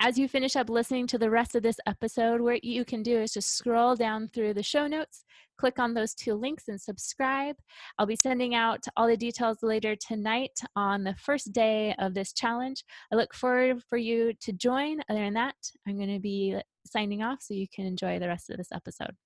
[0.00, 3.18] as you finish up listening to the rest of this episode, what you can do
[3.18, 5.24] is just scroll down through the show notes,
[5.58, 7.56] click on those two links, and subscribe.
[7.98, 12.32] I'll be sending out all the details later tonight on the first day of this
[12.34, 12.84] challenge.
[13.10, 15.00] I look forward for you to join.
[15.08, 15.56] Other than that,
[15.88, 16.56] I'm going to be
[16.86, 19.16] signing off so you can enjoy the rest of this episode.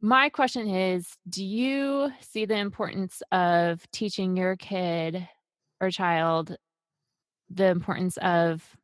[0.00, 5.26] My question is Do you see the importance of teaching your kid
[5.80, 6.56] or child
[7.50, 8.76] the importance of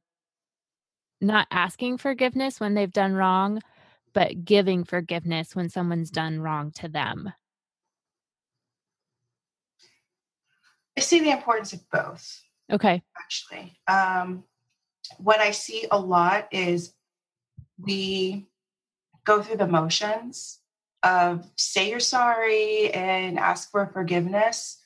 [1.20, 3.60] not asking forgiveness when they've done wrong,
[4.12, 7.32] but giving forgiveness when someone's done wrong to them?
[10.96, 12.42] I see the importance of both.
[12.70, 13.02] Okay.
[13.18, 14.44] Actually, um,
[15.18, 16.94] what I see a lot is
[17.78, 18.46] we
[19.24, 20.61] go through the motions
[21.03, 24.78] of say you're sorry and ask for forgiveness.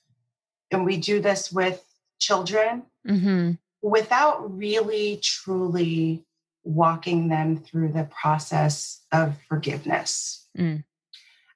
[0.71, 1.85] And we do this with
[2.19, 2.85] children.
[3.07, 3.53] Mm-hmm
[3.87, 6.25] without really truly
[6.64, 10.49] walking them through the process of forgiveness.
[10.59, 10.83] Mm.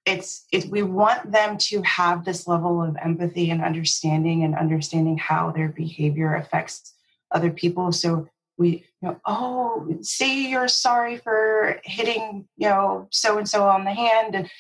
[0.07, 5.19] It's it, we want them to have this level of empathy and understanding and understanding
[5.19, 6.95] how their behavior affects
[7.33, 7.93] other people.
[7.93, 8.29] So
[8.61, 13.85] we, you know, oh, say you're sorry for hitting, you know, so and so on
[13.85, 14.51] the hand, and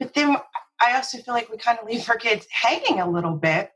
[0.00, 0.36] but then
[0.80, 3.70] I also feel like we kind of leave our kids hanging a little bit.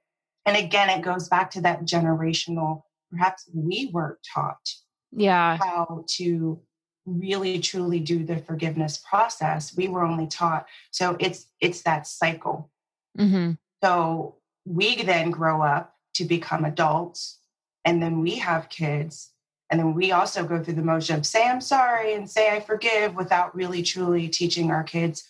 [0.46, 4.68] And again, it goes back to that generational, perhaps we weren't taught
[5.12, 5.58] yeah.
[5.58, 6.58] how to
[7.04, 9.76] really truly do the forgiveness process.
[9.76, 12.70] We were only taught so it's it's that cycle.
[13.18, 13.52] Mm-hmm.
[13.82, 14.36] so
[14.66, 17.38] we then grow up to become adults
[17.86, 19.30] and then we have kids
[19.70, 22.60] and then we also go through the motion of say i'm sorry and say i
[22.60, 25.26] forgive without really truly teaching our kids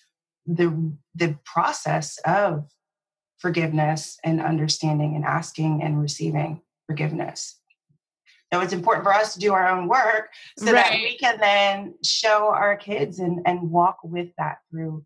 [0.47, 2.69] the the process of
[3.39, 7.61] forgiveness and understanding and asking and receiving forgiveness.
[8.53, 10.75] So it's important for us to do our own work so right.
[10.75, 15.05] that we can then show our kids and, and walk with that through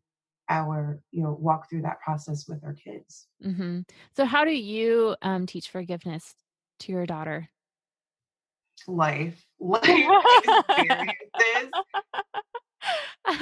[0.50, 3.28] our, you know, walk through that process with our kids.
[3.44, 3.80] Mm-hmm.
[4.14, 6.34] So, how do you um, teach forgiveness
[6.80, 7.48] to your daughter?
[8.86, 11.70] Life, life experiences.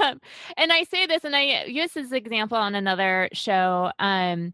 [0.01, 0.21] Um,
[0.57, 3.93] and I say this, and I use this example on another show.
[3.99, 4.53] Um,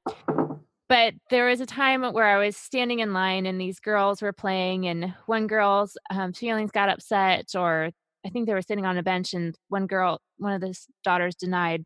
[0.89, 4.32] but there was a time where I was standing in line, and these girls were
[4.32, 7.91] playing, and one girl's um, feelings got upset, or
[8.24, 11.35] I think they were sitting on a bench, and one girl, one of the daughters,
[11.35, 11.85] denied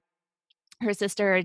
[0.82, 1.44] her sister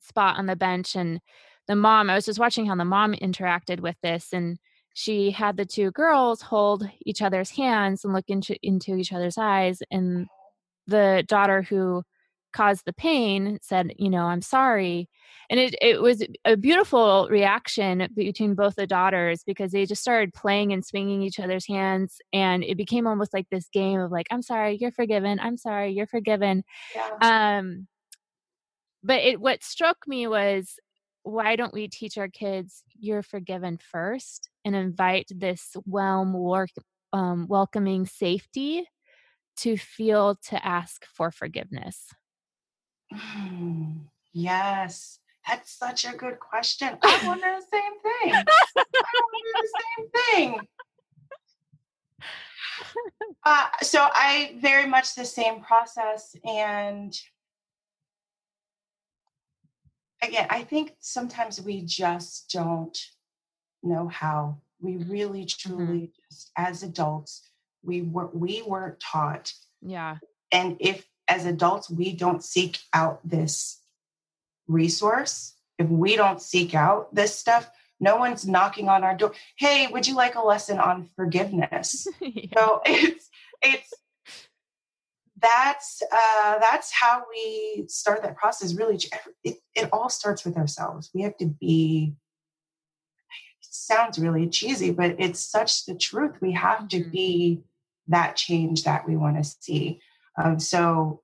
[0.00, 1.20] spot on the bench, and
[1.66, 2.08] the mom.
[2.08, 4.58] I was just watching how the mom interacted with this, and
[4.94, 9.38] she had the two girls hold each other's hands and look into into each other's
[9.38, 10.26] eyes and
[10.86, 12.02] the daughter who
[12.52, 15.08] caused the pain said, you know, I'm sorry.
[15.50, 20.32] And it, it was a beautiful reaction between both the daughters because they just started
[20.32, 22.18] playing and swinging each other's hands.
[22.32, 25.40] And it became almost like this game of like, I'm sorry, you're forgiven.
[25.40, 26.62] I'm sorry, you're forgiven.
[26.94, 27.58] Yeah.
[27.58, 27.88] Um,
[29.02, 30.74] but it, what struck me was
[31.24, 36.70] why don't we teach our kids you're forgiven first and invite this whelm work,
[37.12, 38.86] um, welcoming safety
[39.58, 42.08] to feel to ask for forgiveness?
[43.12, 46.96] Mm, yes, that's such a good question.
[47.02, 48.34] I wonder the same thing.
[48.34, 50.60] I wonder the same thing.
[53.44, 57.18] Uh, so I very much the same process and
[60.22, 62.98] again i think sometimes we just don't
[63.82, 65.74] know how we really mm-hmm.
[65.74, 66.28] truly mm-hmm.
[66.30, 67.48] just as adults
[67.82, 70.16] we were we weren't taught yeah
[70.50, 73.80] and if as adults we don't seek out this
[74.68, 77.70] resource if we don't seek out this stuff
[78.00, 82.46] no one's knocking on our door hey would you like a lesson on forgiveness yeah.
[82.56, 83.30] so it's
[83.62, 83.92] it's
[85.40, 88.98] that's uh, that's how we start that process really
[89.42, 92.14] it, it all starts with ourselves we have to be
[93.74, 97.10] sounds really cheesy but it's such the truth we have to mm-hmm.
[97.10, 97.62] be
[98.08, 100.00] that change that we want to see.
[100.42, 101.22] Um, so,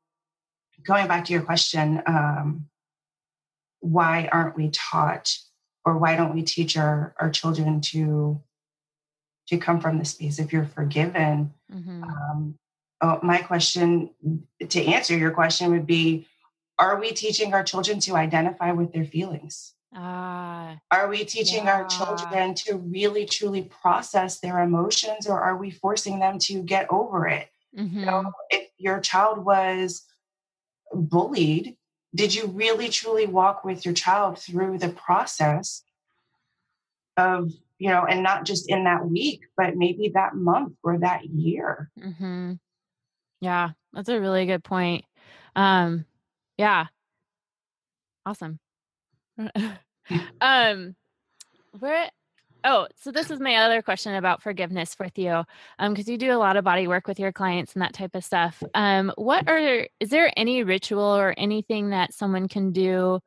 [0.85, 2.67] going back to your question, um,
[3.81, 5.37] why aren't we taught,
[5.85, 8.41] or why don't we teach our, our children to
[9.49, 11.55] to come from the space if you're forgiven?
[11.73, 12.03] Mm-hmm.
[12.03, 12.59] Um,
[13.01, 14.11] oh, my question
[14.69, 16.27] to answer your question would be,
[16.79, 19.75] are we teaching our children to identify with their feelings?
[19.95, 21.73] Ah, Are we teaching Yeah.
[21.77, 26.91] our children to really truly process their emotions or are we forcing them to get
[26.91, 27.51] over it?
[27.77, 27.93] mhm.
[28.01, 30.07] You know, if your child was
[30.93, 31.77] bullied,
[32.15, 35.85] did you really truly walk with your child through the process
[37.17, 41.25] of, you know, and not just in that week, but maybe that month or that
[41.27, 41.91] year?
[41.99, 42.55] Mm-hmm.
[43.41, 45.05] Yeah, that's a really good point.
[45.57, 46.07] Um,
[46.59, 46.87] yeah,
[48.27, 48.59] awesome.
[50.41, 50.95] um,
[51.79, 52.11] where?
[52.65, 55.45] Oh, so this is my other question about forgiveness with you,
[55.79, 58.15] um, because you do a lot of body work with your clients and that type
[58.15, 58.63] of stuff.
[58.75, 59.87] Um, what are?
[60.01, 63.21] Is there any ritual or anything that someone can do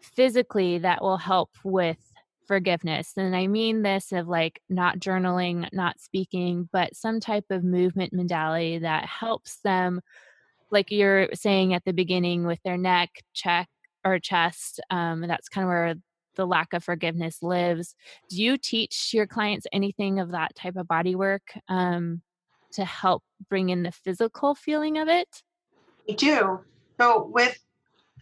[0.00, 1.98] physically that will help with
[2.46, 3.14] forgiveness?
[3.16, 8.12] And I mean this of like not journaling, not speaking, but some type of movement
[8.12, 10.00] modality that helps them,
[10.70, 13.68] like you're saying at the beginning, with their neck, check,
[14.06, 14.80] or chest.
[14.90, 15.94] Um, that's kind of where
[16.36, 17.94] the lack of forgiveness lives.
[18.28, 22.22] Do you teach your clients anything of that type of body work um,
[22.72, 25.42] to help bring in the physical feeling of it?
[26.06, 26.60] We do.
[27.00, 27.58] So with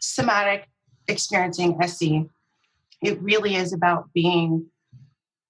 [0.01, 0.69] somatic
[1.07, 2.25] experiencing SE,
[3.03, 4.67] it really is about being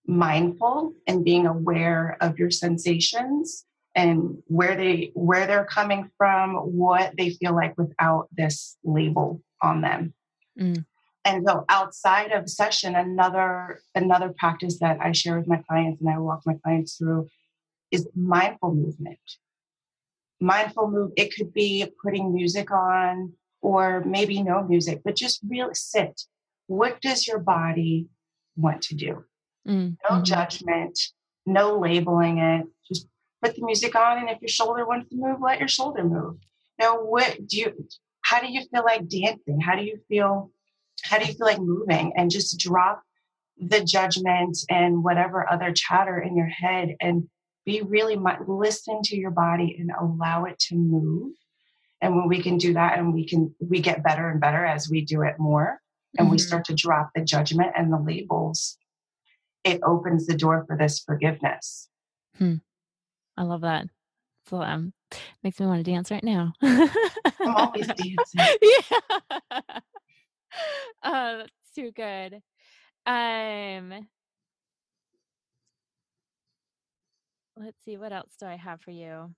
[0.06, 3.64] mindful and being aware of your sensations
[3.94, 9.80] and where they where they're coming from, what they feel like without this label on
[9.80, 10.12] them.
[10.58, 10.84] Mm.
[11.24, 16.10] And so outside of session, another another practice that I share with my clients and
[16.10, 17.28] I walk my clients through
[17.90, 19.18] is mindful movement.
[20.40, 23.32] Mindful move, it could be putting music on
[23.62, 26.22] or maybe no music, but just really sit.
[26.66, 28.08] What does your body
[28.56, 29.24] want to do?
[29.66, 30.24] Mm, No mhm.
[30.24, 30.98] judgment,
[31.46, 32.66] no labeling it.
[32.86, 33.08] Just
[33.42, 36.36] put the music on, and if your shoulder wants to move, let your shoulder move.
[36.78, 37.88] Now, what do you?
[38.24, 39.60] How do you feel like dancing?
[39.60, 40.50] How do you feel?
[41.04, 42.12] How do you feel like moving?
[42.16, 43.02] And just drop
[43.58, 47.28] the judgment and whatever other chatter in your head, and
[47.66, 51.32] be really listen to your body and allow it to move.
[52.00, 54.88] And when we can do that, and we can we get better and better as
[54.90, 55.80] we do it more,
[56.18, 56.40] and we Mhm.
[56.40, 58.78] start to drop the judgment and the labels
[59.64, 61.88] it opens the door for this forgiveness.
[62.36, 62.56] hmm.
[63.36, 63.86] I love that.
[64.46, 64.92] So um
[65.42, 66.52] makes me want to dance right now.
[66.62, 68.40] I'm always dancing.
[68.62, 69.80] yeah.
[71.02, 72.40] Oh, that's too good.
[73.06, 74.08] Um
[77.56, 79.34] let's see what else do I have for you?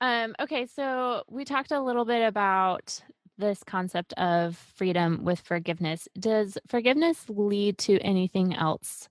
[0.00, 3.00] Um okay, so we talked a little bit about
[3.38, 6.08] this concept of freedom with forgiveness.
[6.18, 9.08] Does forgiveness lead to anything else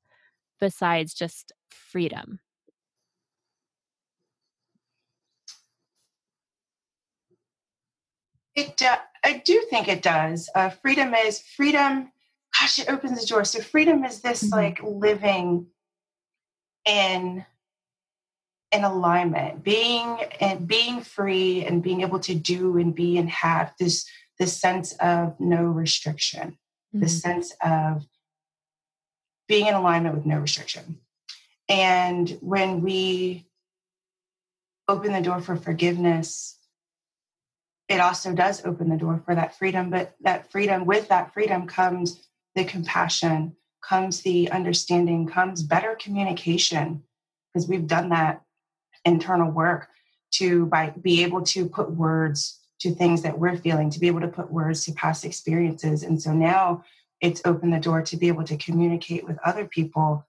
[0.60, 2.40] besides just freedom?
[8.56, 10.50] It, uh, I do think it does.
[10.54, 12.12] Uh, freedom is freedom.
[12.60, 13.44] Gosh, it opens the door.
[13.46, 14.52] So freedom is this Mhm.
[14.52, 15.68] like living
[16.86, 17.46] in
[18.72, 23.74] in alignment, being and being free, and being able to do and be and have
[23.78, 24.10] this
[24.40, 26.58] this sense of no restriction,
[26.92, 27.22] the Mhm.
[27.22, 28.08] sense of
[29.48, 31.03] being in alignment with no restriction.
[31.74, 33.48] And when we
[34.88, 36.60] open the door for forgiveness,
[37.90, 39.90] it also does open the door for that freedom.
[39.90, 47.02] But that freedom, with that freedom comes the compassion, comes the understanding, comes better communication,
[47.52, 48.44] because we've done that
[49.04, 49.88] internal work
[50.34, 54.22] to by be able to put words to things that we're feeling, to be able
[54.22, 56.04] to put words to past experiences.
[56.04, 56.84] And so now
[57.20, 60.28] it's opened the door to be able to communicate with other people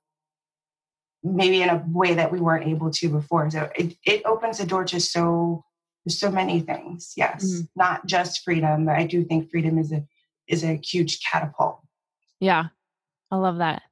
[1.24, 3.50] maybe in a way that we weren't able to before.
[3.50, 5.64] So it, it opens the door to so
[6.06, 7.14] so many things.
[7.16, 7.68] Yes, Mhm.
[7.76, 8.84] not just freedom.
[8.84, 10.04] But I do think freedom is a
[10.46, 11.80] is a huge catapult.
[12.40, 12.64] Yeah.
[13.30, 13.82] I love that.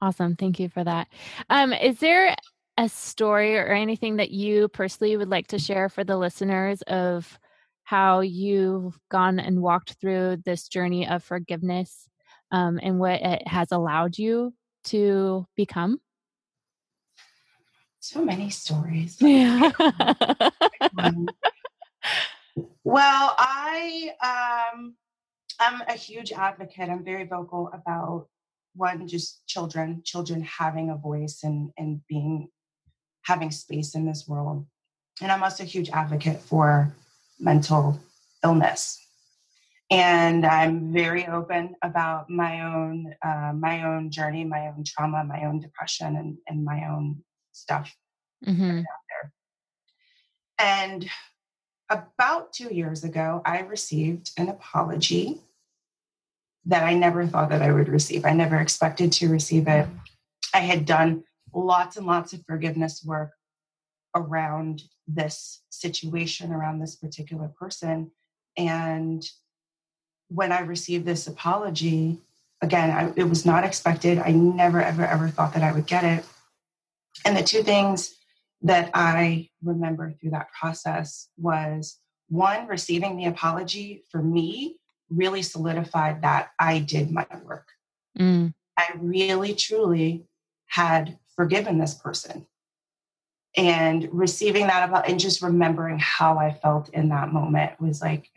[0.00, 0.34] Awesome.
[0.36, 1.08] Thank you for that.
[1.50, 2.34] Um, is there
[2.78, 7.38] a story or anything that you personally would like to share for the listeners of
[7.84, 12.08] how you've gone and walked through this journey of forgiveness
[12.50, 14.54] um, and what it has allowed you
[14.84, 16.00] to become?
[18.00, 19.16] So many stories.
[19.20, 19.70] Yeah.
[22.82, 24.96] Well, I um,
[25.60, 26.88] I'm a huge advocate.
[26.88, 28.26] I'm very vocal about
[28.74, 32.48] one, just children, children having a voice and and being
[33.22, 34.66] having space in this world.
[35.20, 36.94] And I'm also a huge advocate for
[37.38, 38.00] mental
[38.42, 38.98] illness.
[39.90, 45.44] And I'm very open about my own uh, my own journey, my own trauma, my
[45.44, 47.22] own depression, and, and my own
[47.52, 47.94] stuff
[48.44, 49.32] hmm out there.
[50.58, 51.10] And
[51.90, 55.40] about two years ago, I received an apology
[56.66, 58.24] that I never thought that I would receive.
[58.24, 59.88] I never expected to receive it.
[60.54, 61.24] I had done
[61.54, 63.32] lots and lots of forgiveness work
[64.14, 68.10] around this situation, around this particular person.
[68.56, 69.28] And
[70.28, 72.18] when I received this apology,
[72.60, 74.18] again, I, it was not expected.
[74.18, 76.24] I never, ever, ever thought that I would get it.
[77.24, 78.14] And the two things
[78.62, 81.98] that I remember through that process was
[82.28, 84.76] one, receiving the apology for me
[85.10, 87.66] really solidified that I did my work.
[88.18, 88.54] Mm.
[88.78, 90.24] I really, truly
[90.66, 92.46] had forgiven this person.
[93.56, 98.30] And receiving that about and just remembering how I felt in that moment was like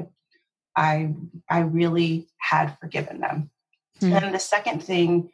[0.76, 1.14] I
[1.48, 3.52] I really had forgiven them.
[4.02, 4.24] Mm.
[4.24, 5.30] And the second thing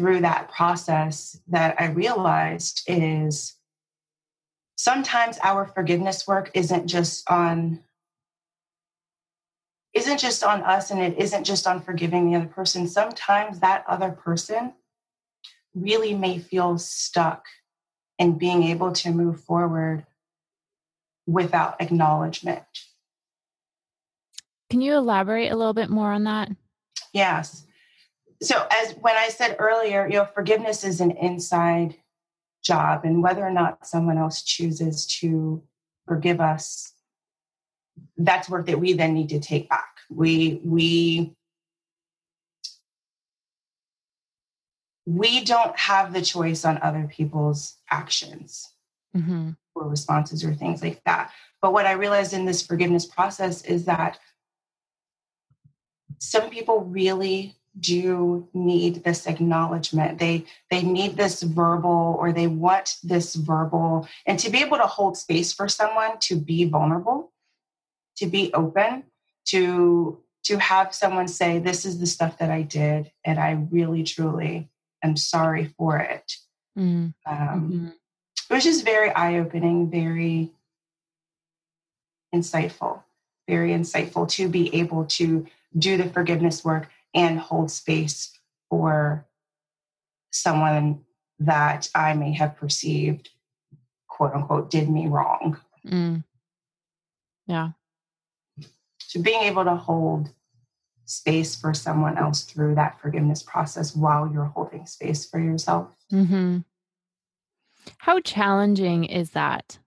[0.00, 3.54] through that process that I realized is
[4.76, 7.80] sometimes our forgiveness work isn't just on
[9.92, 12.88] isn't just on us and it isn't just on forgiving the other person.
[12.88, 14.72] Sometimes that other person
[15.74, 17.44] really may feel stuck
[18.18, 20.06] in being able to move forward
[21.26, 22.62] without acknowledgement.
[24.70, 26.48] Can you elaborate a little bit more on that?
[27.12, 27.66] Yes
[28.42, 31.96] so as when i said earlier you know forgiveness is an inside
[32.62, 35.62] job and whether or not someone else chooses to
[36.06, 36.92] forgive us
[38.18, 41.32] that's work that we then need to take back we we
[45.06, 48.68] we don't have the choice on other people's actions
[49.16, 49.50] mm-hmm.
[49.74, 51.32] or responses or things like that
[51.62, 54.18] but what i realized in this forgiveness process is that
[56.18, 62.96] some people really do need this acknowledgement they they need this verbal or they want
[63.04, 67.32] this verbal and to be able to hold space for someone to be vulnerable
[68.16, 69.04] to be open
[69.44, 74.02] to to have someone say this is the stuff that i did and i really
[74.02, 74.68] truly
[75.04, 76.32] am sorry for it
[76.76, 77.14] mm.
[77.24, 77.86] um, mm-hmm.
[77.86, 80.50] it was just very eye-opening very
[82.34, 83.00] insightful
[83.48, 85.46] very insightful to be able to
[85.78, 88.32] do the forgiveness work and hold space
[88.68, 89.26] for
[90.30, 91.00] someone
[91.40, 93.30] that I may have perceived,
[94.08, 95.58] quote unquote, did me wrong.
[95.86, 96.24] Mm.
[97.46, 97.70] Yeah.
[98.98, 100.30] So being able to hold
[101.04, 105.88] space for someone else through that forgiveness process while you're holding space for yourself.
[106.12, 106.58] Mm-hmm.
[107.98, 109.78] How challenging is that?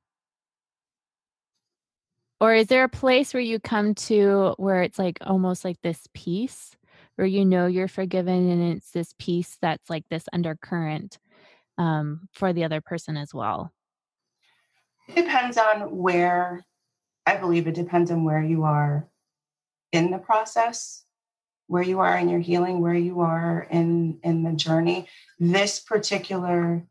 [2.41, 6.07] Or is there a place where you come to where it's like almost like this
[6.13, 6.75] peace
[7.17, 11.19] or you know you're forgiven and it's this peace that's like this undercurrent
[11.77, 13.71] um, for the other person as well.
[15.07, 16.65] It depends on where
[17.25, 19.07] i believe it depends on where you are
[19.91, 21.03] in the process
[21.67, 25.07] where you are in your healing where you are in in the journey.
[25.39, 26.85] This particular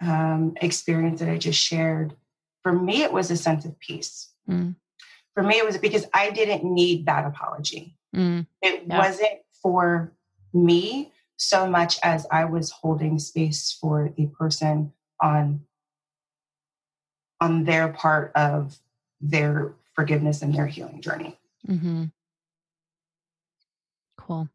[0.00, 2.16] um, experience that i just shared
[2.62, 4.32] for me it was a sense of peace.
[4.48, 4.76] Mm.
[5.34, 8.98] for me it was because i didn't need that apology Mm, it yeah.
[8.98, 10.12] wasn't for
[10.52, 15.60] me so much as I was holding space for the person on
[17.40, 18.78] on their part of
[19.20, 21.38] their forgiveness and their healing journey.
[21.66, 22.04] Mm-hmm.
[24.18, 24.48] Cool.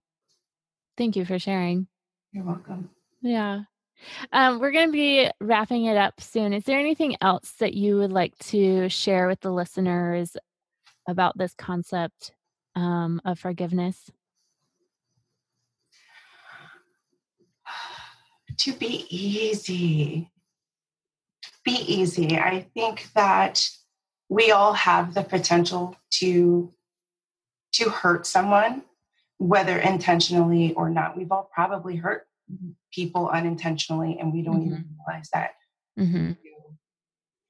[0.97, 1.87] Thank you for sharing.
[2.31, 2.89] You're welcome.
[3.21, 3.61] Yeah.
[4.31, 6.53] Um, we're going to be wrapping it up soon.
[6.53, 10.37] Is there anything else that you would like to share with the listeners
[11.07, 12.31] about this concept
[12.75, 14.09] um, of forgiveness?
[18.59, 20.31] To be easy.
[21.65, 22.37] Be easy.
[22.37, 23.67] I think that
[24.29, 26.71] we all have the potential to
[27.73, 28.83] to hurt someone
[29.37, 32.27] whether intentionally or not we've all probably hurt
[32.93, 34.73] people unintentionally and we don't mm-hmm.
[34.73, 35.51] even realize that
[35.99, 36.31] mm-hmm.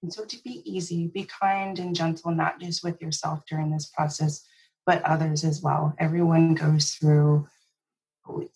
[0.01, 3.91] and so to be easy be kind and gentle not just with yourself during this
[3.95, 4.45] process
[4.85, 5.93] but others as well.
[5.97, 7.47] Everyone goes through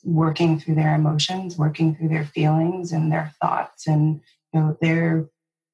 [0.04, 4.22] working through their emotions, working through their feelings and their thoughts, and
[4.54, 5.28] you know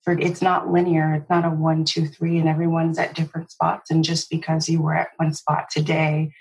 [0.06, 1.16] for it's not linear.
[1.16, 3.89] It's not a one, two, three, and everyone's at different spots.
[3.89, 6.32] And just because you were at one spot today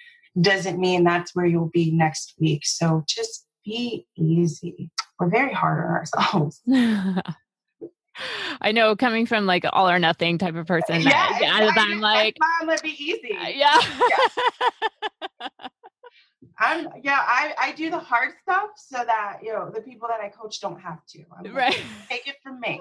[0.41, 2.67] doesn't mean that's where you'll be next week.
[2.67, 4.91] So just be easy.
[5.19, 6.61] We're very hard on ourselves.
[8.61, 11.01] I know coming from like all or nothing type of person.
[11.03, 11.95] Yeah, exactly.
[11.95, 13.37] I'm like, mom, would be easy.
[13.55, 13.79] Yeah.
[13.81, 15.49] yeah.
[16.59, 20.21] I'm yeah, I, I do the hard stuff so that you know the people that
[20.21, 21.25] I coach don't have to.
[21.37, 21.73] I'm right.
[21.73, 22.81] Like, Take it from me.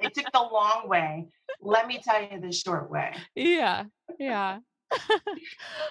[0.00, 1.28] they took the long way.
[1.60, 3.14] Let me tell you the short way.
[3.36, 3.84] Yeah.
[4.18, 4.58] Yeah.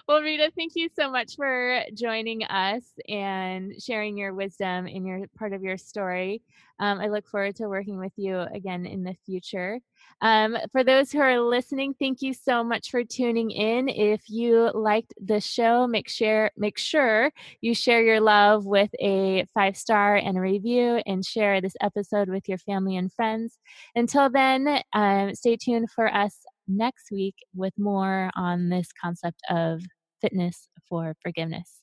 [0.07, 5.25] Well, Rita, thank you so much for joining us and sharing your wisdom in your
[5.37, 6.41] part of your story.
[6.79, 9.79] Um, I look forward to working with you again in the future.
[10.21, 13.89] Um, for those who are listening, thank you so much for tuning in.
[13.89, 17.31] If you liked the show, make sure make sure
[17.61, 22.29] you share your love with a five star and a review, and share this episode
[22.29, 23.57] with your family and friends.
[23.95, 26.37] Until then, um, stay tuned for us
[26.67, 29.81] next week with more on this concept of
[30.21, 31.81] fitness for forgiveness.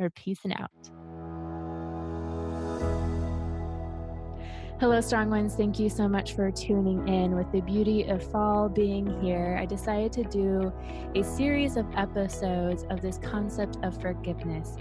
[0.00, 0.70] Or peace and out.
[4.80, 5.56] Hello, Strong Ones.
[5.56, 7.34] Thank you so much for tuning in.
[7.34, 10.72] With the beauty of fall being here, I decided to do
[11.16, 14.76] a series of episodes of this concept of forgiveness.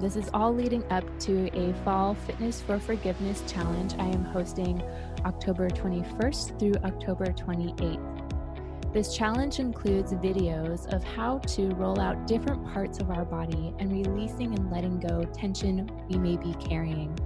[0.00, 4.82] This is all leading up to a fall Fitness for Forgiveness challenge I am hosting
[5.24, 8.92] October 21st through October 28th.
[8.92, 13.92] This challenge includes videos of how to roll out different parts of our body and
[13.92, 17.16] releasing and letting go tension we may be carrying.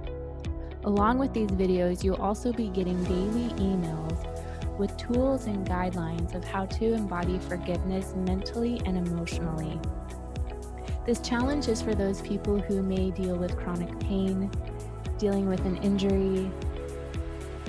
[0.83, 4.27] Along with these videos, you'll also be getting daily emails
[4.77, 9.79] with tools and guidelines of how to embody forgiveness mentally and emotionally.
[11.05, 14.51] This challenge is for those people who may deal with chronic pain,
[15.17, 16.51] dealing with an injury,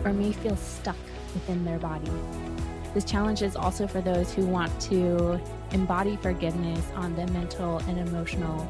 [0.04, 0.96] or may feel stuck
[1.34, 2.10] within their body.
[2.94, 5.40] This challenge is also for those who want to
[5.72, 8.66] embody forgiveness on the mental and emotional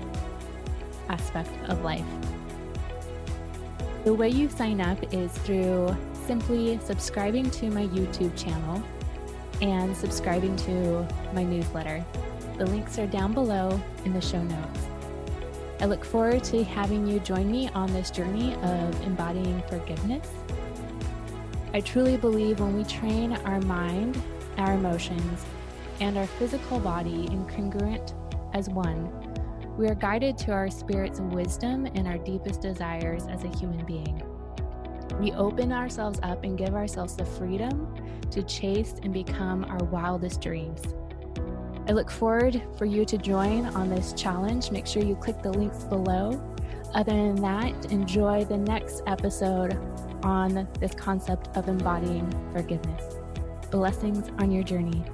[1.08, 2.04] aspect of life.
[4.04, 5.96] The way you sign up is through
[6.26, 8.82] simply subscribing to my YouTube channel
[9.62, 12.04] and subscribing to my newsletter.
[12.58, 14.80] The links are down below in the show notes.
[15.80, 20.26] I look forward to having you join me on this journey of embodying forgiveness.
[21.76, 24.22] I truly believe when we train our mind,
[24.56, 25.44] our emotions,
[26.00, 28.14] and our physical body in congruent
[28.54, 29.12] as one,
[29.76, 34.22] we are guided to our spirit's wisdom and our deepest desires as a human being.
[35.20, 37.94] We open ourselves up and give ourselves the freedom
[38.30, 40.80] to chase and become our wildest dreams.
[41.86, 44.70] I look forward for you to join on this challenge.
[44.70, 46.42] Make sure you click the links below.
[46.94, 49.78] Other than that, enjoy the next episode
[50.26, 53.14] on this concept of embodying forgiveness.
[53.70, 55.04] Blessings on your journey.